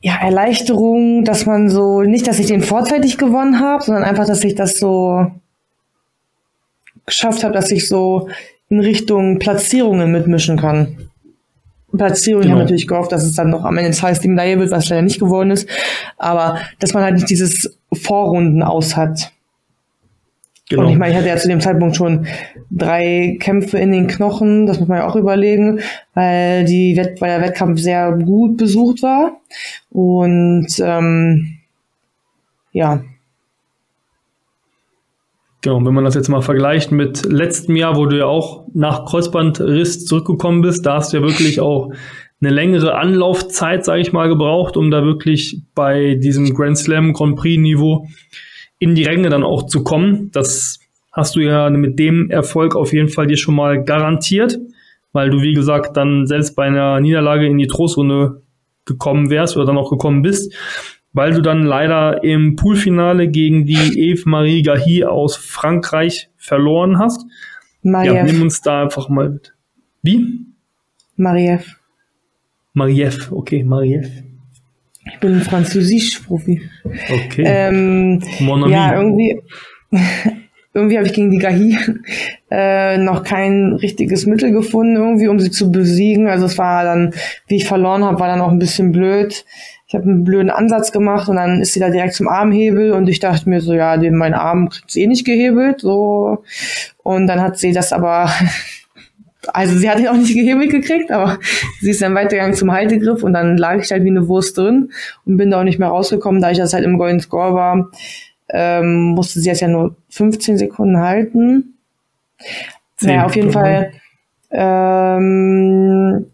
ja, 0.00 0.16
Erleichterung, 0.20 1.24
dass 1.24 1.46
man 1.46 1.70
so, 1.70 2.02
nicht, 2.02 2.26
dass 2.26 2.40
ich 2.40 2.46
den 2.46 2.62
vorzeitig 2.62 3.18
gewonnen 3.18 3.60
habe, 3.60 3.84
sondern 3.84 4.04
einfach, 4.04 4.26
dass 4.26 4.44
ich 4.44 4.54
das 4.54 4.78
so 4.78 5.30
geschafft 7.06 7.44
habe, 7.44 7.54
dass 7.54 7.70
ich 7.70 7.88
so 7.88 8.28
in 8.68 8.80
Richtung 8.80 9.38
Platzierungen 9.38 10.10
mitmischen 10.10 10.58
kann. 10.58 11.08
Platzierung, 11.96 12.42
genau. 12.42 12.48
ich 12.48 12.52
habe 12.52 12.64
natürlich 12.64 12.88
gehofft, 12.88 13.12
dass 13.12 13.22
es 13.22 13.34
dann 13.34 13.50
noch 13.50 13.64
am 13.64 13.76
Ende 13.76 13.90
des 13.90 14.00
Tages 14.00 14.20
die 14.20 14.28
Medaille 14.28 14.58
wird, 14.58 14.70
was 14.70 14.88
leider 14.88 15.02
nicht 15.02 15.20
geworden 15.20 15.50
ist, 15.50 15.68
aber 16.16 16.58
dass 16.80 16.94
man 16.94 17.04
halt 17.04 17.14
nicht 17.14 17.28
dieses 17.28 17.78
Vorrunden 17.92 18.62
aus 18.62 18.96
hat. 18.96 19.32
Genau. 20.68 20.84
Und 20.84 20.92
ich 20.92 20.98
meine, 20.98 21.12
ich 21.12 21.18
hatte 21.18 21.28
ja 21.28 21.36
zu 21.36 21.48
dem 21.48 21.60
Zeitpunkt 21.60 21.96
schon 21.96 22.26
drei 22.70 23.36
Kämpfe 23.40 23.78
in 23.78 23.92
den 23.92 24.06
Knochen, 24.06 24.66
das 24.66 24.80
muss 24.80 24.88
man 24.88 24.98
ja 24.98 25.06
auch 25.06 25.16
überlegen, 25.16 25.80
weil, 26.14 26.64
die 26.64 26.96
Wett 26.96 27.20
weil 27.20 27.38
der 27.38 27.48
Wettkampf 27.48 27.78
sehr 27.78 28.12
gut 28.12 28.56
besucht 28.56 29.02
war. 29.02 29.36
Und 29.90 30.68
ähm, 30.82 31.58
ja. 32.72 33.02
Genau, 35.60 35.84
wenn 35.84 35.94
man 35.94 36.04
das 36.04 36.14
jetzt 36.14 36.28
mal 36.28 36.42
vergleicht 36.42 36.90
mit 36.90 37.24
letztem 37.24 37.76
Jahr, 37.76 37.96
wo 37.96 38.06
du 38.06 38.18
ja 38.18 38.24
auch 38.24 38.64
nach 38.72 39.04
Kreuzbandriss 39.04 40.06
zurückgekommen 40.06 40.62
bist, 40.62 40.86
da 40.86 40.96
hast 40.96 41.12
du 41.12 41.18
ja 41.18 41.22
wirklich 41.22 41.60
auch 41.60 41.92
eine 42.42 42.50
längere 42.50 42.96
Anlaufzeit, 42.96 43.84
sage 43.84 44.00
ich 44.00 44.12
mal, 44.12 44.28
gebraucht, 44.28 44.76
um 44.76 44.90
da 44.90 45.04
wirklich 45.04 45.62
bei 45.74 46.16
diesem 46.16 46.52
Grand 46.54 46.76
Slam 46.76 47.12
Grand 47.12 47.36
Prix 47.36 47.60
Niveau 47.60 48.08
in 48.78 48.96
die 48.96 49.04
Ränge 49.04 49.28
dann 49.28 49.44
auch 49.44 49.66
zu 49.66 49.84
kommen. 49.84 50.30
Das 50.32 50.80
hast 51.12 51.36
du 51.36 51.40
ja 51.40 51.70
mit 51.70 51.98
dem 51.98 52.30
Erfolg 52.30 52.74
auf 52.74 52.92
jeden 52.92 53.08
Fall 53.08 53.28
dir 53.28 53.36
schon 53.36 53.54
mal 53.54 53.84
garantiert, 53.84 54.58
weil 55.12 55.30
du, 55.30 55.40
wie 55.40 55.52
gesagt, 55.52 55.96
dann 55.96 56.26
selbst 56.26 56.56
bei 56.56 56.64
einer 56.64 56.98
Niederlage 57.00 57.46
in 57.46 57.58
die 57.58 57.68
Trostrunde 57.68 58.42
gekommen 58.86 59.30
wärst 59.30 59.56
oder 59.56 59.66
dann 59.66 59.78
auch 59.78 59.90
gekommen 59.90 60.22
bist, 60.22 60.52
weil 61.12 61.32
du 61.32 61.42
dann 61.42 61.62
leider 61.62 62.24
im 62.24 62.56
Poolfinale 62.56 63.28
gegen 63.28 63.66
die 63.66 64.00
Eve 64.00 64.28
Marie 64.28 64.62
Gahi 64.62 65.04
aus 65.04 65.36
Frankreich 65.36 66.28
verloren 66.36 66.98
hast. 66.98 67.24
Mariev. 67.82 68.14
Ja, 68.14 68.24
nimm 68.24 68.42
uns 68.42 68.62
da 68.62 68.82
einfach 68.82 69.08
mal 69.08 69.30
mit. 69.30 69.52
Wie? 70.02 70.40
Mariev. 71.16 71.81
Mariev, 72.74 73.30
okay, 73.32 73.64
Mariev. 73.64 74.08
Ich 75.04 75.18
bin 75.18 75.40
Französisch-Profi. 75.40 76.62
Okay. 76.84 77.42
Ähm, 77.44 78.20
ja, 78.68 78.96
irgendwie, 78.96 79.40
irgendwie 80.74 80.96
habe 80.96 81.06
ich 81.06 81.12
gegen 81.12 81.30
die 81.30 81.38
Gahi 81.38 81.76
äh, 82.50 82.98
noch 82.98 83.24
kein 83.24 83.74
richtiges 83.74 84.26
Mittel 84.26 84.52
gefunden, 84.52 84.96
irgendwie, 84.96 85.28
um 85.28 85.38
sie 85.40 85.50
zu 85.50 85.70
besiegen. 85.70 86.28
Also 86.28 86.46
es 86.46 86.56
war 86.56 86.84
dann, 86.84 87.14
wie 87.48 87.56
ich 87.56 87.66
verloren 87.66 88.04
habe, 88.04 88.20
war 88.20 88.28
dann 88.28 88.40
auch 88.40 88.50
ein 88.50 88.58
bisschen 88.58 88.92
blöd. 88.92 89.44
Ich 89.86 89.94
habe 89.94 90.04
einen 90.04 90.24
blöden 90.24 90.48
Ansatz 90.50 90.92
gemacht 90.92 91.28
und 91.28 91.36
dann 91.36 91.60
ist 91.60 91.74
sie 91.74 91.80
da 91.80 91.90
direkt 91.90 92.14
zum 92.14 92.26
Armhebel 92.26 92.92
und 92.92 93.08
ich 93.08 93.20
dachte 93.20 93.50
mir 93.50 93.60
so, 93.60 93.74
ja, 93.74 93.98
den 93.98 94.16
mein 94.16 94.32
Arm 94.32 94.70
kriegt 94.70 94.90
sie 94.90 95.02
eh 95.02 95.06
nicht 95.06 95.26
gehebelt, 95.26 95.82
so. 95.82 96.44
Und 97.02 97.26
dann 97.26 97.42
hat 97.42 97.58
sie 97.58 97.72
das 97.72 97.92
aber 97.92 98.30
also 99.48 99.76
sie 99.76 99.90
hat 99.90 99.98
ihn 99.98 100.08
auch 100.08 100.16
nicht 100.16 100.34
gehebelt 100.34 100.70
gekriegt, 100.70 101.10
aber 101.10 101.38
sie 101.80 101.90
ist 101.90 102.02
dann 102.02 102.14
weitergegangen 102.14 102.54
zum 102.54 102.72
Haltegriff 102.72 103.22
und 103.22 103.32
dann 103.32 103.56
lag 103.56 103.82
ich 103.82 103.90
halt 103.90 104.04
wie 104.04 104.10
eine 104.10 104.28
Wurst 104.28 104.56
drin 104.56 104.92
und 105.26 105.36
bin 105.36 105.50
da 105.50 105.60
auch 105.60 105.64
nicht 105.64 105.78
mehr 105.78 105.88
rausgekommen, 105.88 106.40
da 106.40 106.50
ich 106.50 106.58
das 106.58 106.72
halt 106.72 106.84
im 106.84 106.98
Golden 106.98 107.20
Score 107.20 107.54
war. 107.54 107.90
Ähm, 108.48 109.12
musste 109.14 109.40
sie 109.40 109.48
jetzt 109.48 109.60
ja 109.60 109.68
nur 109.68 109.96
15 110.10 110.58
Sekunden 110.58 110.98
halten. 110.98 111.74
Naja, 113.00 113.24
auf 113.24 113.34
jeden 113.34 113.50
Fall. 113.50 113.92
Ähm, 114.50 116.26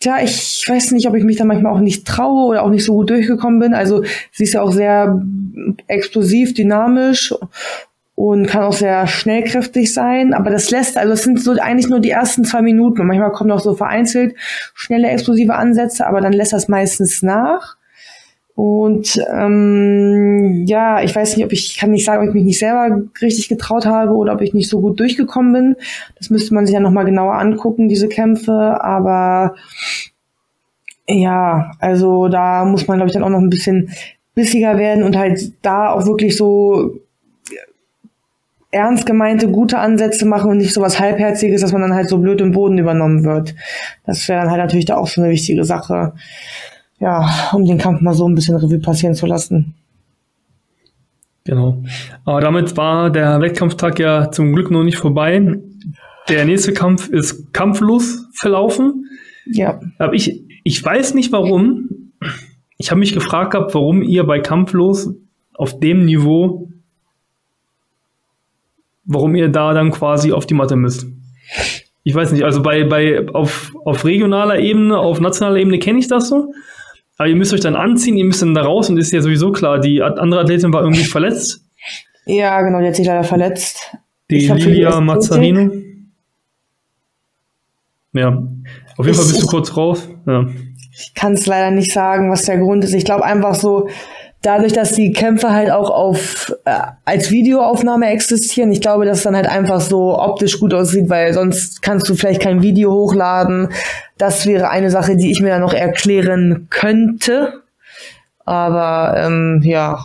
tja, 0.00 0.18
ich 0.22 0.64
weiß 0.66 0.92
nicht, 0.92 1.08
ob 1.08 1.14
ich 1.14 1.24
mich 1.24 1.36
da 1.36 1.44
manchmal 1.44 1.72
auch 1.72 1.80
nicht 1.80 2.06
traue 2.06 2.46
oder 2.46 2.62
auch 2.62 2.70
nicht 2.70 2.84
so 2.84 2.94
gut 2.94 3.10
durchgekommen 3.10 3.58
bin. 3.58 3.74
Also 3.74 4.04
sie 4.32 4.44
ist 4.44 4.54
ja 4.54 4.62
auch 4.62 4.72
sehr 4.72 5.20
explosiv, 5.88 6.54
dynamisch 6.54 7.34
und 8.16 8.46
kann 8.46 8.62
auch 8.62 8.72
sehr 8.72 9.06
schnellkräftig 9.06 9.92
sein. 9.92 10.32
Aber 10.32 10.50
das 10.50 10.70
lässt, 10.70 10.96
also 10.96 11.12
es 11.12 11.22
sind 11.22 11.38
so 11.40 11.52
eigentlich 11.52 11.88
nur 11.88 12.00
die 12.00 12.10
ersten 12.10 12.44
zwei 12.44 12.62
Minuten. 12.62 13.02
Und 13.02 13.06
manchmal 13.06 13.30
kommen 13.30 13.52
auch 13.52 13.60
so 13.60 13.74
vereinzelt 13.74 14.34
schnelle 14.74 15.08
explosive 15.08 15.54
Ansätze, 15.54 16.06
aber 16.06 16.20
dann 16.20 16.32
lässt 16.32 16.54
das 16.54 16.66
meistens 16.66 17.22
nach. 17.22 17.76
Und 18.54 19.22
ähm, 19.30 20.64
ja, 20.66 21.02
ich 21.02 21.14
weiß 21.14 21.36
nicht, 21.36 21.44
ob 21.44 21.52
ich 21.52 21.76
kann 21.76 21.90
nicht 21.90 22.06
sagen, 22.06 22.22
ob 22.22 22.30
ich 22.30 22.34
mich 22.34 22.44
nicht 22.44 22.58
selber 22.58 23.02
richtig 23.20 23.50
getraut 23.50 23.84
habe 23.84 24.12
oder 24.12 24.32
ob 24.32 24.40
ich 24.40 24.54
nicht 24.54 24.70
so 24.70 24.80
gut 24.80 24.98
durchgekommen 24.98 25.52
bin. 25.52 25.76
Das 26.18 26.30
müsste 26.30 26.54
man 26.54 26.64
sich 26.64 26.72
ja 26.72 26.80
nochmal 26.80 27.04
genauer 27.04 27.34
angucken, 27.34 27.90
diese 27.90 28.08
Kämpfe. 28.08 28.82
Aber 28.82 29.56
ja, 31.06 31.72
also 31.80 32.28
da 32.28 32.64
muss 32.64 32.88
man, 32.88 32.96
glaube 32.96 33.08
ich, 33.08 33.12
dann 33.12 33.24
auch 33.24 33.28
noch 33.28 33.40
ein 33.40 33.50
bisschen 33.50 33.90
bissiger 34.34 34.78
werden 34.78 35.04
und 35.04 35.18
halt 35.18 35.52
da 35.60 35.90
auch 35.90 36.06
wirklich 36.06 36.34
so 36.34 36.98
ernst 38.70 39.06
gemeinte, 39.06 39.48
gute 39.48 39.78
Ansätze 39.78 40.26
machen 40.26 40.50
und 40.50 40.58
nicht 40.58 40.74
so 40.74 40.80
was 40.80 41.00
Halbherziges, 41.00 41.60
dass 41.60 41.72
man 41.72 41.82
dann 41.82 41.94
halt 41.94 42.08
so 42.08 42.18
blöd 42.18 42.40
im 42.40 42.52
Boden 42.52 42.78
übernommen 42.78 43.24
wird. 43.24 43.54
Das 44.04 44.28
wäre 44.28 44.42
dann 44.42 44.50
halt 44.50 44.60
natürlich 44.60 44.86
da 44.86 44.96
auch 44.96 45.06
so 45.06 45.22
eine 45.22 45.30
wichtige 45.30 45.64
Sache 45.64 46.12
ja, 46.98 47.50
um 47.52 47.64
den 47.64 47.78
Kampf 47.78 48.00
mal 48.00 48.14
so 48.14 48.28
ein 48.28 48.34
bisschen 48.34 48.56
Revue 48.56 48.78
passieren 48.78 49.14
zu 49.14 49.26
lassen. 49.26 49.74
Genau. 51.44 51.82
Aber 52.24 52.40
damit 52.40 52.76
war 52.76 53.10
der 53.10 53.40
Wettkampftag 53.40 54.00
ja 54.00 54.30
zum 54.30 54.52
Glück 54.52 54.70
noch 54.70 54.82
nicht 54.82 54.98
vorbei. 54.98 55.60
Der 56.28 56.44
nächste 56.44 56.72
Kampf 56.72 57.08
ist 57.08 57.52
kampflos 57.52 58.26
verlaufen. 58.34 59.06
Ja. 59.46 59.80
Aber 59.98 60.14
ich, 60.14 60.44
ich 60.64 60.84
weiß 60.84 61.14
nicht 61.14 61.30
warum. 61.30 62.12
Ich 62.78 62.90
habe 62.90 62.98
mich 62.98 63.12
gefragt 63.12 63.52
gehabt, 63.52 63.74
warum 63.74 64.02
ihr 64.02 64.24
bei 64.24 64.40
kampflos 64.40 65.14
auf 65.54 65.78
dem 65.78 66.04
Niveau, 66.04 66.68
warum 69.06 69.34
ihr 69.34 69.48
da 69.48 69.72
dann 69.72 69.90
quasi 69.90 70.32
auf 70.32 70.46
die 70.46 70.54
Matte 70.54 70.76
müsst. 70.76 71.06
Ich 72.04 72.14
weiß 72.14 72.32
nicht, 72.32 72.44
also 72.44 72.62
bei, 72.62 72.84
bei 72.84 73.26
auf, 73.32 73.72
auf 73.84 74.04
regionaler 74.04 74.58
Ebene, 74.58 74.98
auf 74.98 75.20
nationaler 75.20 75.58
Ebene 75.58 75.78
kenne 75.78 75.98
ich 75.98 76.08
das 76.08 76.28
so. 76.28 76.52
Aber 77.18 77.28
ihr 77.28 77.36
müsst 77.36 77.54
euch 77.54 77.60
dann 77.60 77.76
anziehen, 77.76 78.16
ihr 78.16 78.24
müsst 78.24 78.42
dann 78.42 78.54
da 78.54 78.62
raus 78.62 78.90
und 78.90 78.98
ist 78.98 79.12
ja 79.12 79.22
sowieso 79.22 79.50
klar, 79.50 79.80
die 79.80 80.02
andere 80.02 80.40
Athletin 80.40 80.72
war 80.72 80.82
irgendwie 80.82 81.04
verletzt. 81.04 81.62
Ja, 82.26 82.60
genau, 82.62 82.80
die 82.80 82.88
hat 82.88 82.96
sich 82.96 83.06
leider 83.06 83.24
verletzt. 83.24 83.96
Die 84.30 84.46
Lilia 84.48 85.00
Mazzarino. 85.00 85.70
Ja, 88.12 88.28
auf 88.96 89.06
jeden 89.06 89.10
ich, 89.10 89.16
Fall 89.16 89.26
bist 89.26 89.42
du 89.42 89.46
kurz 89.46 89.76
raus. 89.76 90.08
Ja. 90.26 90.46
Ich 90.92 91.14
kann 91.14 91.34
es 91.34 91.46
leider 91.46 91.70
nicht 91.70 91.92
sagen, 91.92 92.30
was 92.30 92.44
der 92.44 92.58
Grund 92.58 92.82
ist. 92.84 92.94
Ich 92.94 93.04
glaube 93.04 93.24
einfach 93.24 93.54
so, 93.54 93.88
dadurch, 94.46 94.72
dass 94.72 94.92
die 94.92 95.12
Kämpfe 95.12 95.50
halt 95.50 95.70
auch 95.70 95.90
auf 95.90 96.54
äh, 96.64 96.78
als 97.04 97.30
Videoaufnahme 97.30 98.08
existieren, 98.08 98.70
ich 98.70 98.80
glaube, 98.80 99.04
dass 99.04 99.18
es 99.18 99.24
dann 99.24 99.34
halt 99.34 99.48
einfach 99.48 99.80
so 99.80 100.18
optisch 100.18 100.60
gut 100.60 100.72
aussieht, 100.72 101.10
weil 101.10 101.32
sonst 101.34 101.82
kannst 101.82 102.08
du 102.08 102.14
vielleicht 102.14 102.40
kein 102.40 102.62
Video 102.62 102.92
hochladen. 102.92 103.68
Das 104.18 104.46
wäre 104.46 104.70
eine 104.70 104.90
Sache, 104.90 105.16
die 105.16 105.30
ich 105.32 105.40
mir 105.40 105.48
dann 105.48 105.62
noch 105.62 105.74
erklären 105.74 106.68
könnte. 106.70 107.62
Aber 108.44 109.16
ähm, 109.18 109.60
ja. 109.64 109.98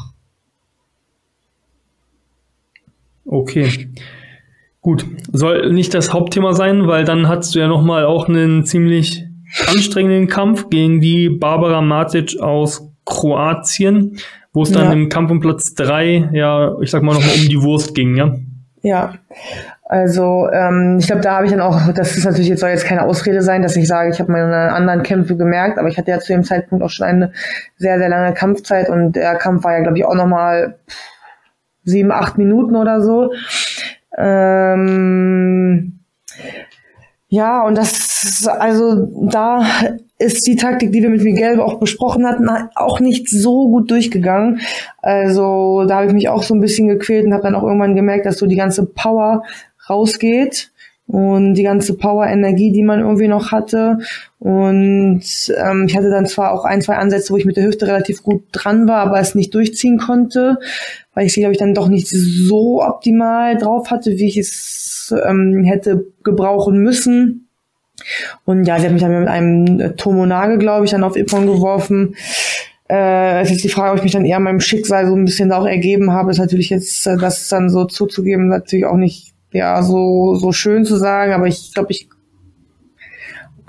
Okay. 3.26 3.90
Gut, 4.82 5.06
soll 5.32 5.72
nicht 5.72 5.94
das 5.94 6.12
Hauptthema 6.12 6.54
sein, 6.54 6.88
weil 6.88 7.06
dann 7.06 7.28
hattest 7.28 7.54
du 7.54 7.60
ja 7.60 7.68
noch 7.68 7.84
mal 7.84 8.06
auch 8.06 8.28
einen 8.28 8.66
ziemlich 8.66 9.24
anstrengenden 9.68 10.28
Kampf 10.28 10.70
gegen 10.72 11.00
die 11.00 11.30
Barbara 11.30 11.82
Matic 11.82 12.40
aus 12.40 12.91
Kroatien, 13.12 14.18
wo 14.54 14.64
es 14.64 14.72
dann 14.72 14.86
ja. 14.86 14.94
im 14.94 15.10
Kampf 15.10 15.32
um 15.32 15.40
Platz 15.40 15.74
drei, 15.76 16.30
ja, 16.32 16.76
ich 16.82 16.90
sag 16.90 17.04
mal 17.04 17.14
nochmal 17.14 17.36
um 17.36 17.50
die 17.50 17.62
Wurst 17.62 17.94
ging, 17.94 18.16
ja? 18.16 18.34
Ja. 18.82 19.14
Also 19.86 20.48
ähm, 20.52 20.98
ich 21.00 21.08
glaube, 21.08 21.22
da 21.22 21.36
habe 21.36 21.46
ich 21.46 21.52
dann 21.52 21.62
auch, 21.62 21.92
das 21.94 22.16
ist 22.16 22.24
natürlich 22.24 22.48
jetzt 22.48 22.62
soll 22.62 22.70
jetzt 22.70 22.86
keine 22.86 23.04
Ausrede 23.04 23.42
sein, 23.42 23.62
dass 23.62 23.76
ich 23.76 23.88
sage, 23.88 24.10
ich 24.10 24.20
habe 24.20 24.32
meine 24.32 24.72
anderen 24.72 25.04
Kämpfe 25.04 25.36
gemerkt, 25.36 25.78
aber 25.78 25.90
ich 25.90 25.98
hatte 25.98 26.12
ja 26.12 26.20
zu 26.20 26.32
dem 26.32 26.44
Zeitpunkt 26.44 26.84
auch 26.84 26.90
schon 26.90 27.06
eine 27.06 27.34
sehr, 27.78 28.00
sehr 28.00 28.10
lange 28.10 28.34
Kampfzeit 28.34 28.90
und 28.90 29.18
der 29.18 29.36
Kampf 29.36 29.66
war 29.66 29.74
ja, 29.74 29.82
glaube 29.82 29.98
ich, 29.98 30.06
auch 30.06 30.16
nochmal 30.16 30.80
sieben, 31.84 32.12
acht 32.12 32.38
Minuten 32.38 32.76
oder 32.76 33.02
so. 33.02 33.34
Ähm, 34.18 36.01
ja, 37.34 37.66
und 37.66 37.78
das, 37.78 38.46
also 38.46 39.08
da 39.32 39.66
ist 40.20 40.46
die 40.46 40.58
Taktik, 40.58 40.92
die 40.92 41.02
wir 41.02 41.10
mit 41.10 41.24
Miguel 41.24 41.62
auch 41.62 41.80
besprochen 41.80 42.28
hatten, 42.28 42.50
auch 42.76 43.00
nicht 43.00 43.30
so 43.30 43.70
gut 43.70 43.90
durchgegangen. 43.90 44.60
Also 45.02 45.86
da 45.88 45.96
habe 45.96 46.08
ich 46.08 46.14
mich 46.14 46.28
auch 46.28 46.44
so 46.44 46.54
ein 46.54 46.60
bisschen 46.60 46.90
gequält 46.90 47.26
und 47.26 47.32
habe 47.34 47.44
dann 47.44 47.56
auch 47.56 47.64
irgendwann 47.64 47.96
gemerkt, 47.96 48.26
dass 48.26 48.38
so 48.38 48.48
die 48.48 48.58
ganze 48.58 48.86
Power 48.86 49.44
rausgeht 49.90 50.72
und 51.08 51.56
die 51.56 51.64
ganze 51.64 51.98
Power-Energie, 51.98 52.72
die 52.72 52.84
man 52.84 53.02
irgendwie 53.02 53.28
noch 53.28 53.52
hatte. 53.52 53.98
Und 54.40 55.24
ähm, 55.58 55.86
ich 55.88 55.98
hatte 55.98 56.10
dann 56.10 56.26
zwar 56.26 56.54
auch 56.54 56.64
ein, 56.64 56.82
zwei 56.82 56.96
Ansätze, 56.96 57.34
wo 57.34 57.38
ich 57.38 57.46
mit 57.46 57.58
der 57.58 57.66
Hüfte 57.66 57.88
relativ 57.88 58.24
gut 58.24 58.44
dran 58.52 58.88
war, 58.88 59.00
aber 59.00 59.20
es 59.20 59.36
nicht 59.36 59.54
durchziehen 59.54 59.98
konnte, 59.98 60.58
weil 61.14 61.26
ich 61.26 61.34
sie, 61.34 61.42
glaube 61.42 61.54
ich, 61.54 61.60
dann 61.60 61.74
doch 61.74 61.90
nicht 61.90 62.08
so 62.08 62.82
optimal 62.82 63.58
drauf 63.58 63.92
hatte, 63.92 64.12
wie 64.12 64.28
ich 64.28 64.38
es 64.38 65.14
ähm, 65.26 65.64
hätte 65.64 66.06
gebrauchen 66.24 66.80
müssen. 66.80 67.48
Und 68.46 68.64
ja, 68.66 68.80
sie 68.80 68.86
hat 68.86 68.94
mich 68.94 69.02
dann 69.02 69.20
mit 69.20 69.28
einem 69.28 69.96
Tomonage, 69.98 70.58
glaube 70.58 70.86
ich, 70.86 70.92
dann 70.92 71.04
auf 71.04 71.18
Ippon 71.18 71.46
geworfen. 71.46 72.16
Äh, 72.90 73.42
es 73.42 73.52
ist 73.52 73.64
die 73.64 73.70
Frage, 73.70 73.92
ob 73.92 73.98
ich 73.98 74.04
mich 74.04 74.14
dann 74.14 74.26
eher 74.26 74.40
meinem 74.40 74.60
Schicksal 74.60 75.08
so 75.08 75.16
ein 75.16 75.26
bisschen 75.26 75.52
auch 75.52 75.66
ergeben 75.66 76.12
habe, 76.12 76.32
ist 76.32 76.40
natürlich 76.40 76.70
jetzt, 76.70 77.06
äh, 77.08 77.18
das 77.18 77.48
dann 77.48 77.70
so 77.70 77.86
zuzugeben, 77.86 78.48
natürlich 78.48 78.86
auch 78.86 78.98
nicht 78.98 79.31
ja 79.52 79.82
so 79.84 80.36
so 80.36 80.52
schön 80.52 80.86
zu 80.86 80.98
sagen, 80.98 81.34
aber 81.34 81.48
ich 81.48 81.74
glaube, 81.74 81.92
ich 81.92 82.08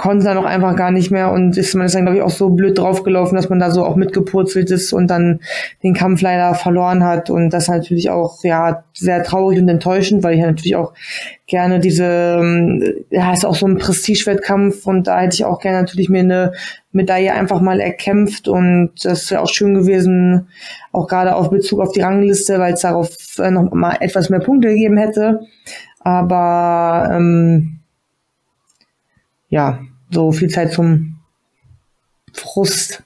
konnte 0.02 0.24
dann 0.24 0.36
auch 0.36 0.44
einfach 0.44 0.74
gar 0.74 0.90
nicht 0.90 1.12
mehr 1.12 1.30
und 1.30 1.56
ist 1.56 1.76
man 1.76 1.86
ist 1.86 1.94
dann 1.94 2.02
glaube 2.02 2.16
ich 2.16 2.24
auch 2.24 2.30
so 2.30 2.50
blöd 2.50 2.76
draufgelaufen, 2.76 3.36
dass 3.36 3.48
man 3.48 3.60
da 3.60 3.70
so 3.70 3.84
auch 3.84 3.94
mitgepurzelt 3.94 4.68
ist 4.72 4.92
und 4.92 5.06
dann 5.06 5.38
den 5.84 5.94
Kampf 5.94 6.22
leider 6.22 6.56
verloren 6.56 7.04
hat 7.04 7.30
und 7.30 7.50
das 7.50 7.68
natürlich 7.68 8.10
auch 8.10 8.42
ja 8.42 8.82
sehr 8.94 9.22
traurig 9.22 9.60
und 9.60 9.68
enttäuschend, 9.68 10.24
weil 10.24 10.34
ich 10.34 10.40
natürlich 10.40 10.74
auch 10.74 10.92
gerne 11.46 11.78
diese 11.78 12.36
ähm, 12.40 12.82
ja 13.10 13.32
ist 13.32 13.46
auch 13.46 13.54
so 13.54 13.64
ein 13.64 13.78
Prestigewettkampf 13.78 14.88
und 14.88 15.06
da 15.06 15.20
hätte 15.20 15.36
ich 15.36 15.44
auch 15.44 15.60
gerne 15.60 15.82
natürlich 15.82 16.08
mir 16.08 16.18
eine 16.18 16.52
Medaille 16.90 17.32
einfach 17.32 17.60
mal 17.60 17.78
erkämpft 17.78 18.48
und 18.48 18.90
das 19.04 19.30
wäre 19.30 19.40
auch 19.40 19.48
schön 19.48 19.74
gewesen, 19.74 20.48
auch 20.90 21.06
gerade 21.06 21.36
auf 21.36 21.50
Bezug 21.50 21.78
auf 21.78 21.92
die 21.92 22.00
Rangliste, 22.00 22.58
weil 22.58 22.74
es 22.74 22.80
darauf 22.80 23.08
äh, 23.38 23.52
noch 23.52 23.70
mal 23.70 23.98
etwas 24.00 24.30
mehr 24.30 24.40
Punkte 24.40 24.66
gegeben 24.66 24.96
hätte, 24.96 25.42
aber 26.00 27.08
ähm, 27.14 27.78
ja, 29.48 29.78
so 30.12 30.32
viel 30.32 30.48
Zeit 30.48 30.72
zum 30.72 31.18
Frust 32.32 33.02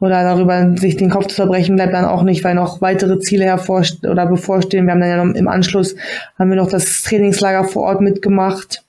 oder 0.00 0.22
darüber 0.22 0.76
sich 0.76 0.96
den 0.96 1.10
Kopf 1.10 1.28
zu 1.28 1.36
zerbrechen 1.36 1.76
bleibt 1.76 1.94
dann 1.94 2.04
auch 2.04 2.22
nicht, 2.22 2.44
weil 2.44 2.54
noch 2.54 2.80
weitere 2.80 3.18
Ziele 3.18 3.44
hervor 3.44 3.84
oder 4.02 4.26
bevorstehen. 4.26 4.86
Wir 4.86 4.92
haben 4.92 5.00
dann 5.00 5.10
ja 5.10 5.24
noch 5.24 5.34
im 5.34 5.48
Anschluss 5.48 5.96
haben 6.38 6.50
wir 6.50 6.56
noch 6.56 6.68
das 6.68 7.02
Trainingslager 7.02 7.64
vor 7.64 7.84
Ort 7.84 8.00
mitgemacht. 8.00 8.84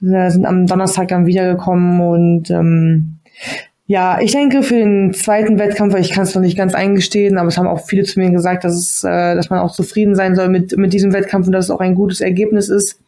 Wir 0.00 0.30
sind 0.30 0.44
am 0.44 0.66
Donnerstag 0.66 1.08
dann 1.08 1.26
wiedergekommen 1.26 2.00
und 2.00 2.50
ähm, 2.50 3.18
ja, 3.86 4.20
ich 4.20 4.32
denke 4.32 4.62
für 4.62 4.74
den 4.74 5.14
zweiten 5.14 5.58
Wettkampf, 5.58 5.94
ich 5.96 6.10
kann 6.10 6.24
es 6.24 6.34
noch 6.34 6.42
nicht 6.42 6.56
ganz 6.56 6.74
eingestehen, 6.74 7.38
aber 7.38 7.48
es 7.48 7.56
haben 7.56 7.68
auch 7.68 7.86
viele 7.86 8.02
zu 8.04 8.18
mir 8.18 8.30
gesagt, 8.30 8.64
dass 8.64 8.74
es, 8.74 9.04
äh, 9.04 9.34
dass 9.34 9.50
man 9.50 9.60
auch 9.60 9.72
zufrieden 9.72 10.14
sein 10.14 10.34
soll 10.34 10.48
mit 10.48 10.76
mit 10.76 10.92
diesem 10.92 11.12
Wettkampf 11.12 11.46
und 11.46 11.52
dass 11.52 11.66
es 11.66 11.70
auch 11.70 11.80
ein 11.80 11.94
gutes 11.94 12.20
Ergebnis 12.20 12.68
ist 12.68 13.00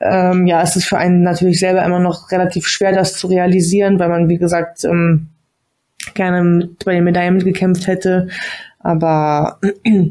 ähm, 0.00 0.46
ja, 0.46 0.62
es 0.62 0.76
ist 0.76 0.86
für 0.86 0.98
einen 0.98 1.22
natürlich 1.22 1.58
selber 1.58 1.84
immer 1.84 1.98
noch 1.98 2.30
relativ 2.30 2.66
schwer, 2.66 2.92
das 2.92 3.16
zu 3.16 3.26
realisieren, 3.28 3.98
weil 3.98 4.08
man, 4.08 4.28
wie 4.28 4.38
gesagt, 4.38 4.84
ähm, 4.84 5.28
gerne 6.14 6.42
mit, 6.42 6.84
bei 6.84 6.94
den 6.94 7.04
Medaillen 7.04 7.34
mitgekämpft 7.34 7.86
hätte. 7.86 8.28
Aber 8.78 9.58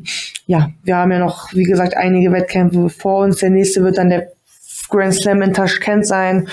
ja, 0.48 0.72
wir 0.84 0.98
haben 0.98 1.12
ja 1.12 1.20
noch, 1.20 1.54
wie 1.54 1.64
gesagt, 1.64 1.96
einige 1.96 2.32
Wettkämpfe 2.32 2.90
vor 2.90 3.24
uns. 3.24 3.38
Der 3.38 3.50
nächste 3.50 3.84
wird 3.84 3.98
dann 3.98 4.10
der 4.10 4.32
Grand 4.90 5.14
Slam 5.14 5.42
in 5.42 5.54
Tashkent 5.54 6.06
sein. 6.06 6.48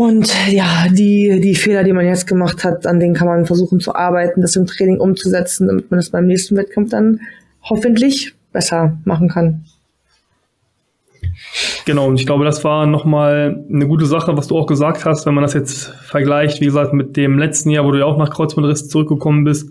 Und 0.00 0.34
ja, 0.50 0.86
die, 0.90 1.42
die 1.42 1.54
Fehler, 1.54 1.84
die 1.84 1.92
man 1.92 2.06
jetzt 2.06 2.26
gemacht 2.26 2.64
hat, 2.64 2.86
an 2.86 3.00
denen 3.00 3.12
kann 3.12 3.28
man 3.28 3.44
versuchen 3.44 3.80
zu 3.80 3.94
arbeiten, 3.94 4.40
das 4.40 4.56
im 4.56 4.64
Training 4.64 4.98
umzusetzen, 4.98 5.66
damit 5.66 5.90
man 5.90 6.00
das 6.00 6.08
beim 6.08 6.26
nächsten 6.26 6.56
Wettkampf 6.56 6.88
dann 6.88 7.20
hoffentlich 7.60 8.32
besser 8.50 8.96
machen 9.04 9.28
kann. 9.28 9.66
Genau, 11.84 12.08
und 12.08 12.18
ich 12.18 12.24
glaube, 12.24 12.46
das 12.46 12.64
war 12.64 12.86
nochmal 12.86 13.62
eine 13.70 13.86
gute 13.86 14.06
Sache, 14.06 14.34
was 14.38 14.46
du 14.46 14.56
auch 14.56 14.66
gesagt 14.66 15.04
hast, 15.04 15.26
wenn 15.26 15.34
man 15.34 15.42
das 15.42 15.52
jetzt 15.52 15.88
vergleicht, 15.88 16.62
wie 16.62 16.64
gesagt, 16.64 16.94
mit 16.94 17.18
dem 17.18 17.38
letzten 17.38 17.68
Jahr, 17.68 17.84
wo 17.84 17.90
du 17.90 17.98
ja 17.98 18.06
auch 18.06 18.16
nach 18.16 18.30
Kreuzbandriss 18.30 18.88
zurückgekommen 18.88 19.44
bist, 19.44 19.68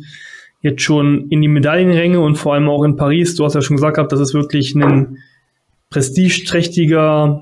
jetzt 0.62 0.84
schon 0.84 1.28
in 1.32 1.42
die 1.42 1.48
Medaillenränge 1.48 2.20
und 2.20 2.36
vor 2.36 2.54
allem 2.54 2.70
auch 2.70 2.84
in 2.84 2.98
Paris. 2.98 3.34
Du 3.34 3.46
hast 3.46 3.56
ja 3.56 3.62
schon 3.62 3.78
gesagt 3.78 4.12
das 4.12 4.20
ist 4.20 4.36
wirklich 4.36 4.76
ein 4.76 5.18
prestigeträchtiger 5.90 7.42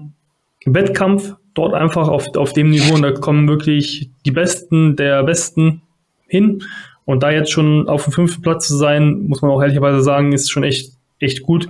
Wettkampf 0.66 1.36
dort 1.58 1.74
einfach 1.74 2.08
auf, 2.08 2.36
auf 2.36 2.54
dem 2.54 2.70
Niveau 2.70 2.96
und 2.96 3.02
da 3.02 3.12
kommen 3.12 3.48
wirklich 3.48 4.10
die 4.26 4.32
Besten 4.32 4.96
der 4.96 5.24
Besten 5.24 5.82
hin. 6.28 6.64
Und 7.06 7.24
da 7.24 7.32
jetzt 7.32 7.52
schon 7.52 7.88
auf 7.88 8.04
dem 8.04 8.14
fünften 8.14 8.42
Platz 8.42 8.68
zu 8.68 8.76
sein, 8.76 9.28
muss 9.28 9.42
man 9.42 9.52
auch 9.52 9.62
ehrlicherweise 9.62 10.02
sagen, 10.02 10.34
ist 10.34 10.52
schon 10.52 10.64
echt, 10.64 10.92
echt 11.20 11.42
gut. 11.42 11.70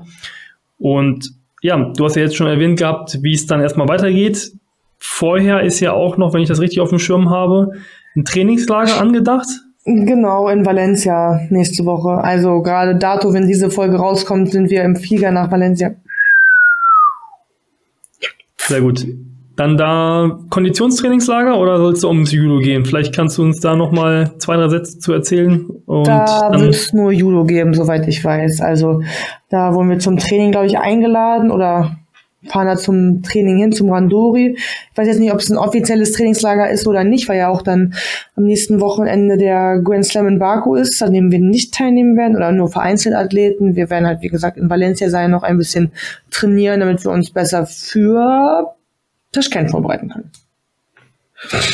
Und 0.80 1.32
ja, 1.62 1.92
du 1.96 2.06
hast 2.06 2.16
ja 2.16 2.24
jetzt 2.24 2.36
schon 2.36 2.48
erwähnt 2.48 2.80
gehabt, 2.80 3.20
wie 3.22 3.34
es 3.34 3.46
dann 3.46 3.62
erstmal 3.62 3.88
weitergeht. 3.88 4.52
Vorher 4.98 5.62
ist 5.62 5.80
ja 5.80 5.94
auch 5.94 6.18
noch, 6.18 6.34
wenn 6.34 6.42
ich 6.42 6.50
das 6.50 6.60
richtig 6.60 6.80
auf 6.80 6.90
dem 6.90 7.00
Schirm 7.00 7.30
habe, 7.30 7.72
ein 8.16 8.26
Trainingslager 8.26 9.00
angedacht 9.00 9.48
Genau, 9.90 10.50
in 10.50 10.66
Valencia 10.66 11.40
nächste 11.50 11.86
Woche. 11.86 12.22
Also 12.22 12.62
gerade 12.62 12.98
dato, 12.98 13.34
wenn 13.34 13.48
diese 13.48 13.72
Folge 13.72 13.96
rauskommt, 13.96 14.52
sind 14.52 14.70
wir 14.70 14.84
im 14.84 14.98
Flieger 14.98 15.32
nach 15.32 15.50
Valencia. 15.50 15.96
Sehr 18.58 18.82
gut. 18.82 19.08
Dann 19.58 19.76
da 19.76 20.38
Konditionstrainingslager 20.52 21.60
oder 21.60 21.80
soll 21.80 21.94
es 21.94 22.04
ums 22.04 22.32
Judo 22.32 22.60
gehen? 22.60 22.86
Vielleicht 22.86 23.14
kannst 23.14 23.40
du 23.40 23.44
uns 23.44 23.60
da 23.60 23.76
nochmal 23.76 24.32
zwei, 24.38 24.56
drei 24.56 24.70
Sätze 24.70 25.00
zu 25.00 25.14
erzählen. 25.14 25.66
Und 25.88 26.08
da 26.08 26.52
wird 26.54 26.76
es 26.76 26.94
nur 26.94 27.12
Judo 27.12 27.44
geben, 27.44 27.74
soweit 27.74 28.08
ich 28.08 28.24
weiß. 28.24 28.62
Also 28.62 29.02
da 29.50 29.74
wurden 29.74 29.90
wir 29.90 29.98
zum 29.98 30.18
Training, 30.18 30.52
glaube 30.52 30.68
ich, 30.68 30.78
eingeladen 30.78 31.50
oder 31.50 31.98
fahren 32.46 32.68
da 32.68 32.78
zum 32.78 33.24
Training 33.24 33.58
hin, 33.58 33.72
zum 33.72 33.92
Randori. 33.92 34.56
Ich 34.58 34.98
weiß 34.98 35.08
jetzt 35.08 35.20
nicht, 35.20 35.34
ob 35.34 35.40
es 35.40 35.50
ein 35.50 35.58
offizielles 35.58 36.12
Trainingslager 36.12 36.70
ist 36.70 36.88
oder 36.88 37.04
nicht, 37.04 37.28
weil 37.28 37.40
ja 37.40 37.50
auch 37.50 37.64
dann 37.64 37.96
am 38.36 38.44
nächsten 38.44 38.80
Wochenende 38.80 39.38
der 39.38 39.82
Grand 39.84 40.06
Slam 40.06 40.28
in 40.28 40.38
Baku 40.38 40.76
ist, 40.76 41.02
an 41.02 41.14
dem 41.14 41.32
wir 41.32 41.40
nicht 41.40 41.74
teilnehmen 41.74 42.16
werden 42.16 42.36
oder 42.36 42.52
nur 42.52 42.70
vereinzelt 42.70 43.16
Athleten. 43.16 43.76
Wir 43.76 43.90
werden 43.90 44.06
halt, 44.06 44.22
wie 44.22 44.30
gesagt, 44.30 44.58
in 44.58 44.70
Valencia 44.70 45.10
sein, 45.10 45.32
noch 45.32 45.42
ein 45.42 45.58
bisschen 45.58 45.92
trainieren, 46.30 46.80
damit 46.80 47.04
wir 47.04 47.12
uns 47.12 47.32
besser 47.32 47.66
für 47.66 48.77
Tischkern 49.38 49.70
vorbereiten 49.70 50.10
können. 50.10 50.32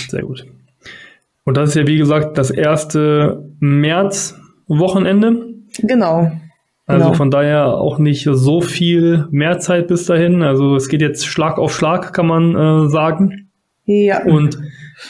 Sehr 0.09 0.23
gut. 0.23 0.45
Und 1.45 1.55
das 1.55 1.69
ist 1.69 1.75
ja, 1.75 1.87
wie 1.87 1.97
gesagt, 1.97 2.37
das 2.37 2.51
erste 2.51 3.49
März-Wochenende. 3.59 5.53
Genau. 5.79 6.31
Also 6.85 7.05
genau. 7.05 7.15
von 7.15 7.31
daher 7.31 7.67
auch 7.77 7.97
nicht 7.99 8.27
so 8.29 8.59
viel 8.59 9.27
mehr 9.31 9.59
Zeit 9.59 9.87
bis 9.87 10.05
dahin. 10.05 10.43
Also 10.43 10.75
es 10.75 10.89
geht 10.89 11.01
jetzt 11.01 11.25
Schlag 11.25 11.57
auf 11.57 11.73
Schlag, 11.73 12.11
kann 12.11 12.27
man 12.27 12.55
äh, 12.55 12.89
sagen. 12.89 13.49
Ja. 13.85 14.23
Und 14.25 14.57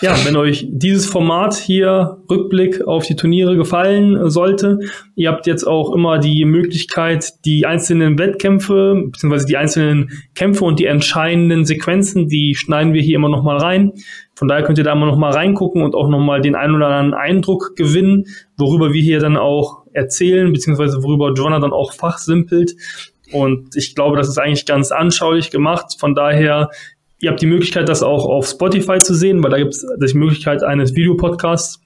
ja, 0.01 0.15
wenn 0.25 0.35
euch 0.35 0.65
dieses 0.69 1.05
Format 1.05 1.53
hier 1.55 2.17
Rückblick 2.29 2.87
auf 2.87 3.05
die 3.05 3.15
Turniere 3.15 3.55
gefallen 3.55 4.29
sollte, 4.31 4.79
ihr 5.15 5.29
habt 5.29 5.45
jetzt 5.45 5.65
auch 5.65 5.93
immer 5.93 6.17
die 6.17 6.45
Möglichkeit, 6.45 7.45
die 7.45 7.67
einzelnen 7.67 8.17
Wettkämpfe 8.17 9.09
beziehungsweise 9.11 9.45
die 9.45 9.57
einzelnen 9.57 10.09
Kämpfe 10.33 10.65
und 10.65 10.79
die 10.79 10.85
entscheidenden 10.85 11.65
Sequenzen, 11.65 12.27
die 12.27 12.55
schneiden 12.55 12.93
wir 12.93 13.01
hier 13.01 13.17
immer 13.17 13.29
noch 13.29 13.43
mal 13.43 13.57
rein. 13.57 13.91
Von 14.35 14.47
daher 14.47 14.63
könnt 14.63 14.79
ihr 14.79 14.83
da 14.83 14.93
immer 14.93 15.05
noch 15.05 15.17
mal 15.17 15.31
reingucken 15.31 15.83
und 15.83 15.93
auch 15.93 16.09
noch 16.09 16.19
mal 16.19 16.41
den 16.41 16.55
einen 16.55 16.73
oder 16.73 16.87
anderen 16.87 17.13
Eindruck 17.13 17.75
gewinnen, 17.75 18.25
worüber 18.57 18.91
wir 18.93 19.01
hier 19.01 19.19
dann 19.19 19.37
auch 19.37 19.83
erzählen 19.93 20.51
beziehungsweise 20.51 21.03
worüber 21.03 21.33
Joanna 21.33 21.59
dann 21.59 21.73
auch 21.73 21.93
fachsimpelt. 21.93 22.73
Und 23.31 23.75
ich 23.75 23.95
glaube, 23.95 24.17
das 24.17 24.27
ist 24.27 24.37
eigentlich 24.37 24.65
ganz 24.65 24.91
anschaulich 24.91 25.49
gemacht. 25.49 25.95
Von 25.99 26.13
daher 26.13 26.69
Ihr 27.23 27.29
habt 27.29 27.41
die 27.41 27.47
Möglichkeit, 27.47 27.87
das 27.87 28.03
auch 28.03 28.25
auf 28.25 28.47
Spotify 28.47 28.99
zu 28.99 29.13
sehen, 29.13 29.41
weil 29.41 29.51
da 29.51 29.57
gibt 29.57 29.73
es 29.73 29.87
die 30.11 30.17
Möglichkeit 30.17 30.61
eines 30.61 30.93
Videopodcasts. 30.93 31.79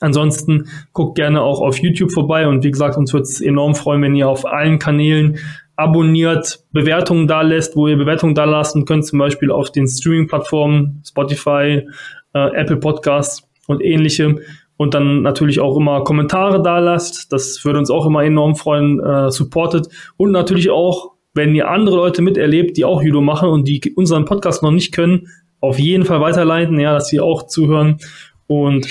Ansonsten 0.00 0.66
guckt 0.92 1.14
gerne 1.14 1.40
auch 1.40 1.60
auf 1.60 1.78
YouTube 1.78 2.10
vorbei 2.10 2.48
und 2.48 2.64
wie 2.64 2.72
gesagt, 2.72 2.96
uns 2.96 3.12
würde 3.12 3.22
es 3.22 3.40
enorm 3.40 3.76
freuen, 3.76 4.02
wenn 4.02 4.16
ihr 4.16 4.28
auf 4.28 4.44
allen 4.44 4.80
Kanälen 4.80 5.38
abonniert, 5.76 6.64
Bewertungen 6.72 7.28
da 7.28 7.42
lässt, 7.42 7.76
wo 7.76 7.86
ihr 7.86 7.96
Bewertungen 7.96 8.34
da 8.34 8.44
lassen 8.44 8.86
könnt, 8.86 9.06
zum 9.06 9.20
Beispiel 9.20 9.52
auf 9.52 9.70
den 9.70 9.86
Streaming-Plattformen 9.86 11.00
Spotify, 11.06 11.86
äh, 12.34 12.56
Apple 12.56 12.78
Podcasts 12.78 13.48
und 13.68 13.80
ähnliche. 13.80 14.34
Und 14.76 14.94
dann 14.94 15.22
natürlich 15.22 15.60
auch 15.60 15.76
immer 15.76 16.02
Kommentare 16.02 16.60
da 16.60 16.80
lasst. 16.80 17.32
Das 17.32 17.64
würde 17.64 17.78
uns 17.78 17.90
auch 17.90 18.04
immer 18.04 18.24
enorm 18.24 18.56
freuen, 18.56 18.98
äh, 18.98 19.30
supportet. 19.30 19.86
Und 20.16 20.32
natürlich 20.32 20.70
auch 20.70 21.09
wenn 21.34 21.54
ihr 21.54 21.68
andere 21.68 21.96
Leute 21.96 22.22
miterlebt, 22.22 22.76
die 22.76 22.84
auch 22.84 23.02
Judo 23.02 23.20
machen 23.20 23.48
und 23.48 23.68
die 23.68 23.80
unseren 23.94 24.24
Podcast 24.24 24.62
noch 24.62 24.72
nicht 24.72 24.92
können, 24.92 25.28
auf 25.60 25.78
jeden 25.78 26.04
Fall 26.04 26.20
weiterleiten, 26.20 26.78
ja, 26.80 26.92
dass 26.92 27.08
sie 27.08 27.20
auch 27.20 27.46
zuhören. 27.46 27.98
Und 28.46 28.88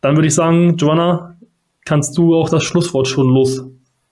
dann 0.00 0.16
würde 0.16 0.28
ich 0.28 0.34
sagen, 0.34 0.76
Joanna, 0.76 1.36
kannst 1.84 2.16
du 2.16 2.34
auch 2.34 2.48
das 2.48 2.64
Schlusswort 2.64 3.08
schon 3.08 3.28
los 3.28 3.62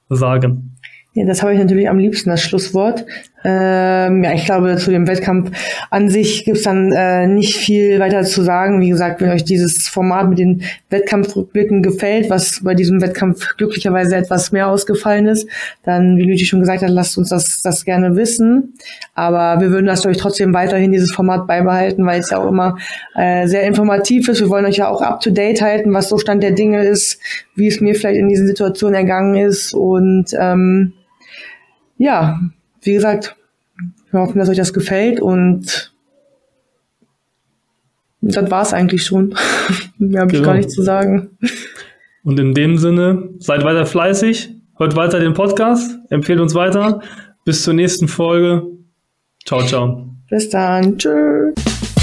sagen? 0.08 0.76
Ja, 1.14 1.24
das 1.24 1.42
habe 1.42 1.52
ich 1.52 1.58
natürlich 1.58 1.88
am 1.88 1.98
liebsten, 1.98 2.30
das 2.30 2.42
Schlusswort. 2.42 3.04
Ähm, 3.46 4.24
ja, 4.24 4.32
ich 4.32 4.46
glaube, 4.46 4.76
zu 4.76 4.90
dem 4.90 5.06
Wettkampf 5.06 5.50
an 5.90 6.08
sich 6.08 6.46
gibt's 6.46 6.62
dann 6.62 6.92
äh, 6.92 7.26
nicht 7.26 7.56
viel 7.56 8.00
weiter 8.00 8.22
zu 8.22 8.42
sagen. 8.42 8.80
Wie 8.80 8.88
gesagt, 8.88 9.20
wenn 9.20 9.30
euch 9.30 9.44
dieses 9.44 9.86
Format 9.86 10.30
mit 10.30 10.38
den 10.38 10.62
Wettkampfrückblicken 10.88 11.82
gefällt, 11.82 12.30
was 12.30 12.62
bei 12.64 12.74
diesem 12.74 13.02
Wettkampf 13.02 13.56
glücklicherweise 13.58 14.16
etwas 14.16 14.50
mehr 14.50 14.68
ausgefallen 14.68 15.26
ist, 15.26 15.46
dann, 15.82 16.16
wie 16.16 16.22
Lüthi 16.22 16.46
schon 16.46 16.60
gesagt 16.60 16.82
hat, 16.82 16.88
lasst 16.88 17.18
uns 17.18 17.28
das, 17.28 17.60
das 17.60 17.84
gerne 17.84 18.16
wissen. 18.16 18.72
Aber 19.14 19.60
wir 19.60 19.70
würden 19.70 19.86
das 19.86 20.06
euch 20.06 20.16
trotzdem 20.16 20.54
weiterhin 20.54 20.92
dieses 20.92 21.12
Format 21.12 21.46
beibehalten, 21.46 22.06
weil 22.06 22.20
es 22.20 22.30
ja 22.30 22.38
auch 22.38 22.48
immer 22.48 22.78
äh, 23.14 23.46
sehr 23.46 23.64
informativ 23.64 24.26
ist. 24.28 24.40
Wir 24.40 24.48
wollen 24.48 24.64
euch 24.64 24.78
ja 24.78 24.88
auch 24.88 25.02
up-to-date 25.02 25.60
halten, 25.60 25.92
was 25.92 26.08
so 26.08 26.16
Stand 26.16 26.42
der 26.42 26.52
Dinge 26.52 26.82
ist, 26.82 27.20
wie 27.54 27.66
es 27.66 27.82
mir 27.82 27.94
vielleicht 27.94 28.18
in 28.18 28.28
diesen 28.30 28.46
Situationen 28.46 28.94
ergangen 28.94 29.36
ist 29.36 29.74
und 29.74 30.30
ähm, 30.38 30.94
ja, 31.98 32.40
wie 32.84 32.92
gesagt, 32.92 33.36
wir 34.10 34.20
hoffen, 34.20 34.38
dass 34.38 34.48
euch 34.48 34.56
das 34.56 34.72
gefällt 34.72 35.20
und 35.20 35.92
das 38.20 38.50
war 38.50 38.62
es 38.62 38.72
eigentlich 38.72 39.04
schon. 39.04 39.34
Mehr 39.98 40.22
habe 40.22 40.30
genau. 40.30 40.42
ich 40.42 40.46
gar 40.46 40.54
nicht 40.54 40.70
zu 40.70 40.82
sagen. 40.82 41.36
Und 42.22 42.40
in 42.40 42.54
dem 42.54 42.78
Sinne, 42.78 43.30
seid 43.38 43.64
weiter 43.64 43.84
fleißig, 43.84 44.54
hört 44.78 44.96
weiter 44.96 45.20
den 45.20 45.34
Podcast, 45.34 45.98
empfehlt 46.10 46.40
uns 46.40 46.54
weiter. 46.54 47.00
Bis 47.44 47.62
zur 47.62 47.74
nächsten 47.74 48.08
Folge. 48.08 48.62
Ciao, 49.44 49.62
ciao. 49.66 50.08
Bis 50.30 50.48
dann. 50.48 50.96
Tschüss. 50.96 51.93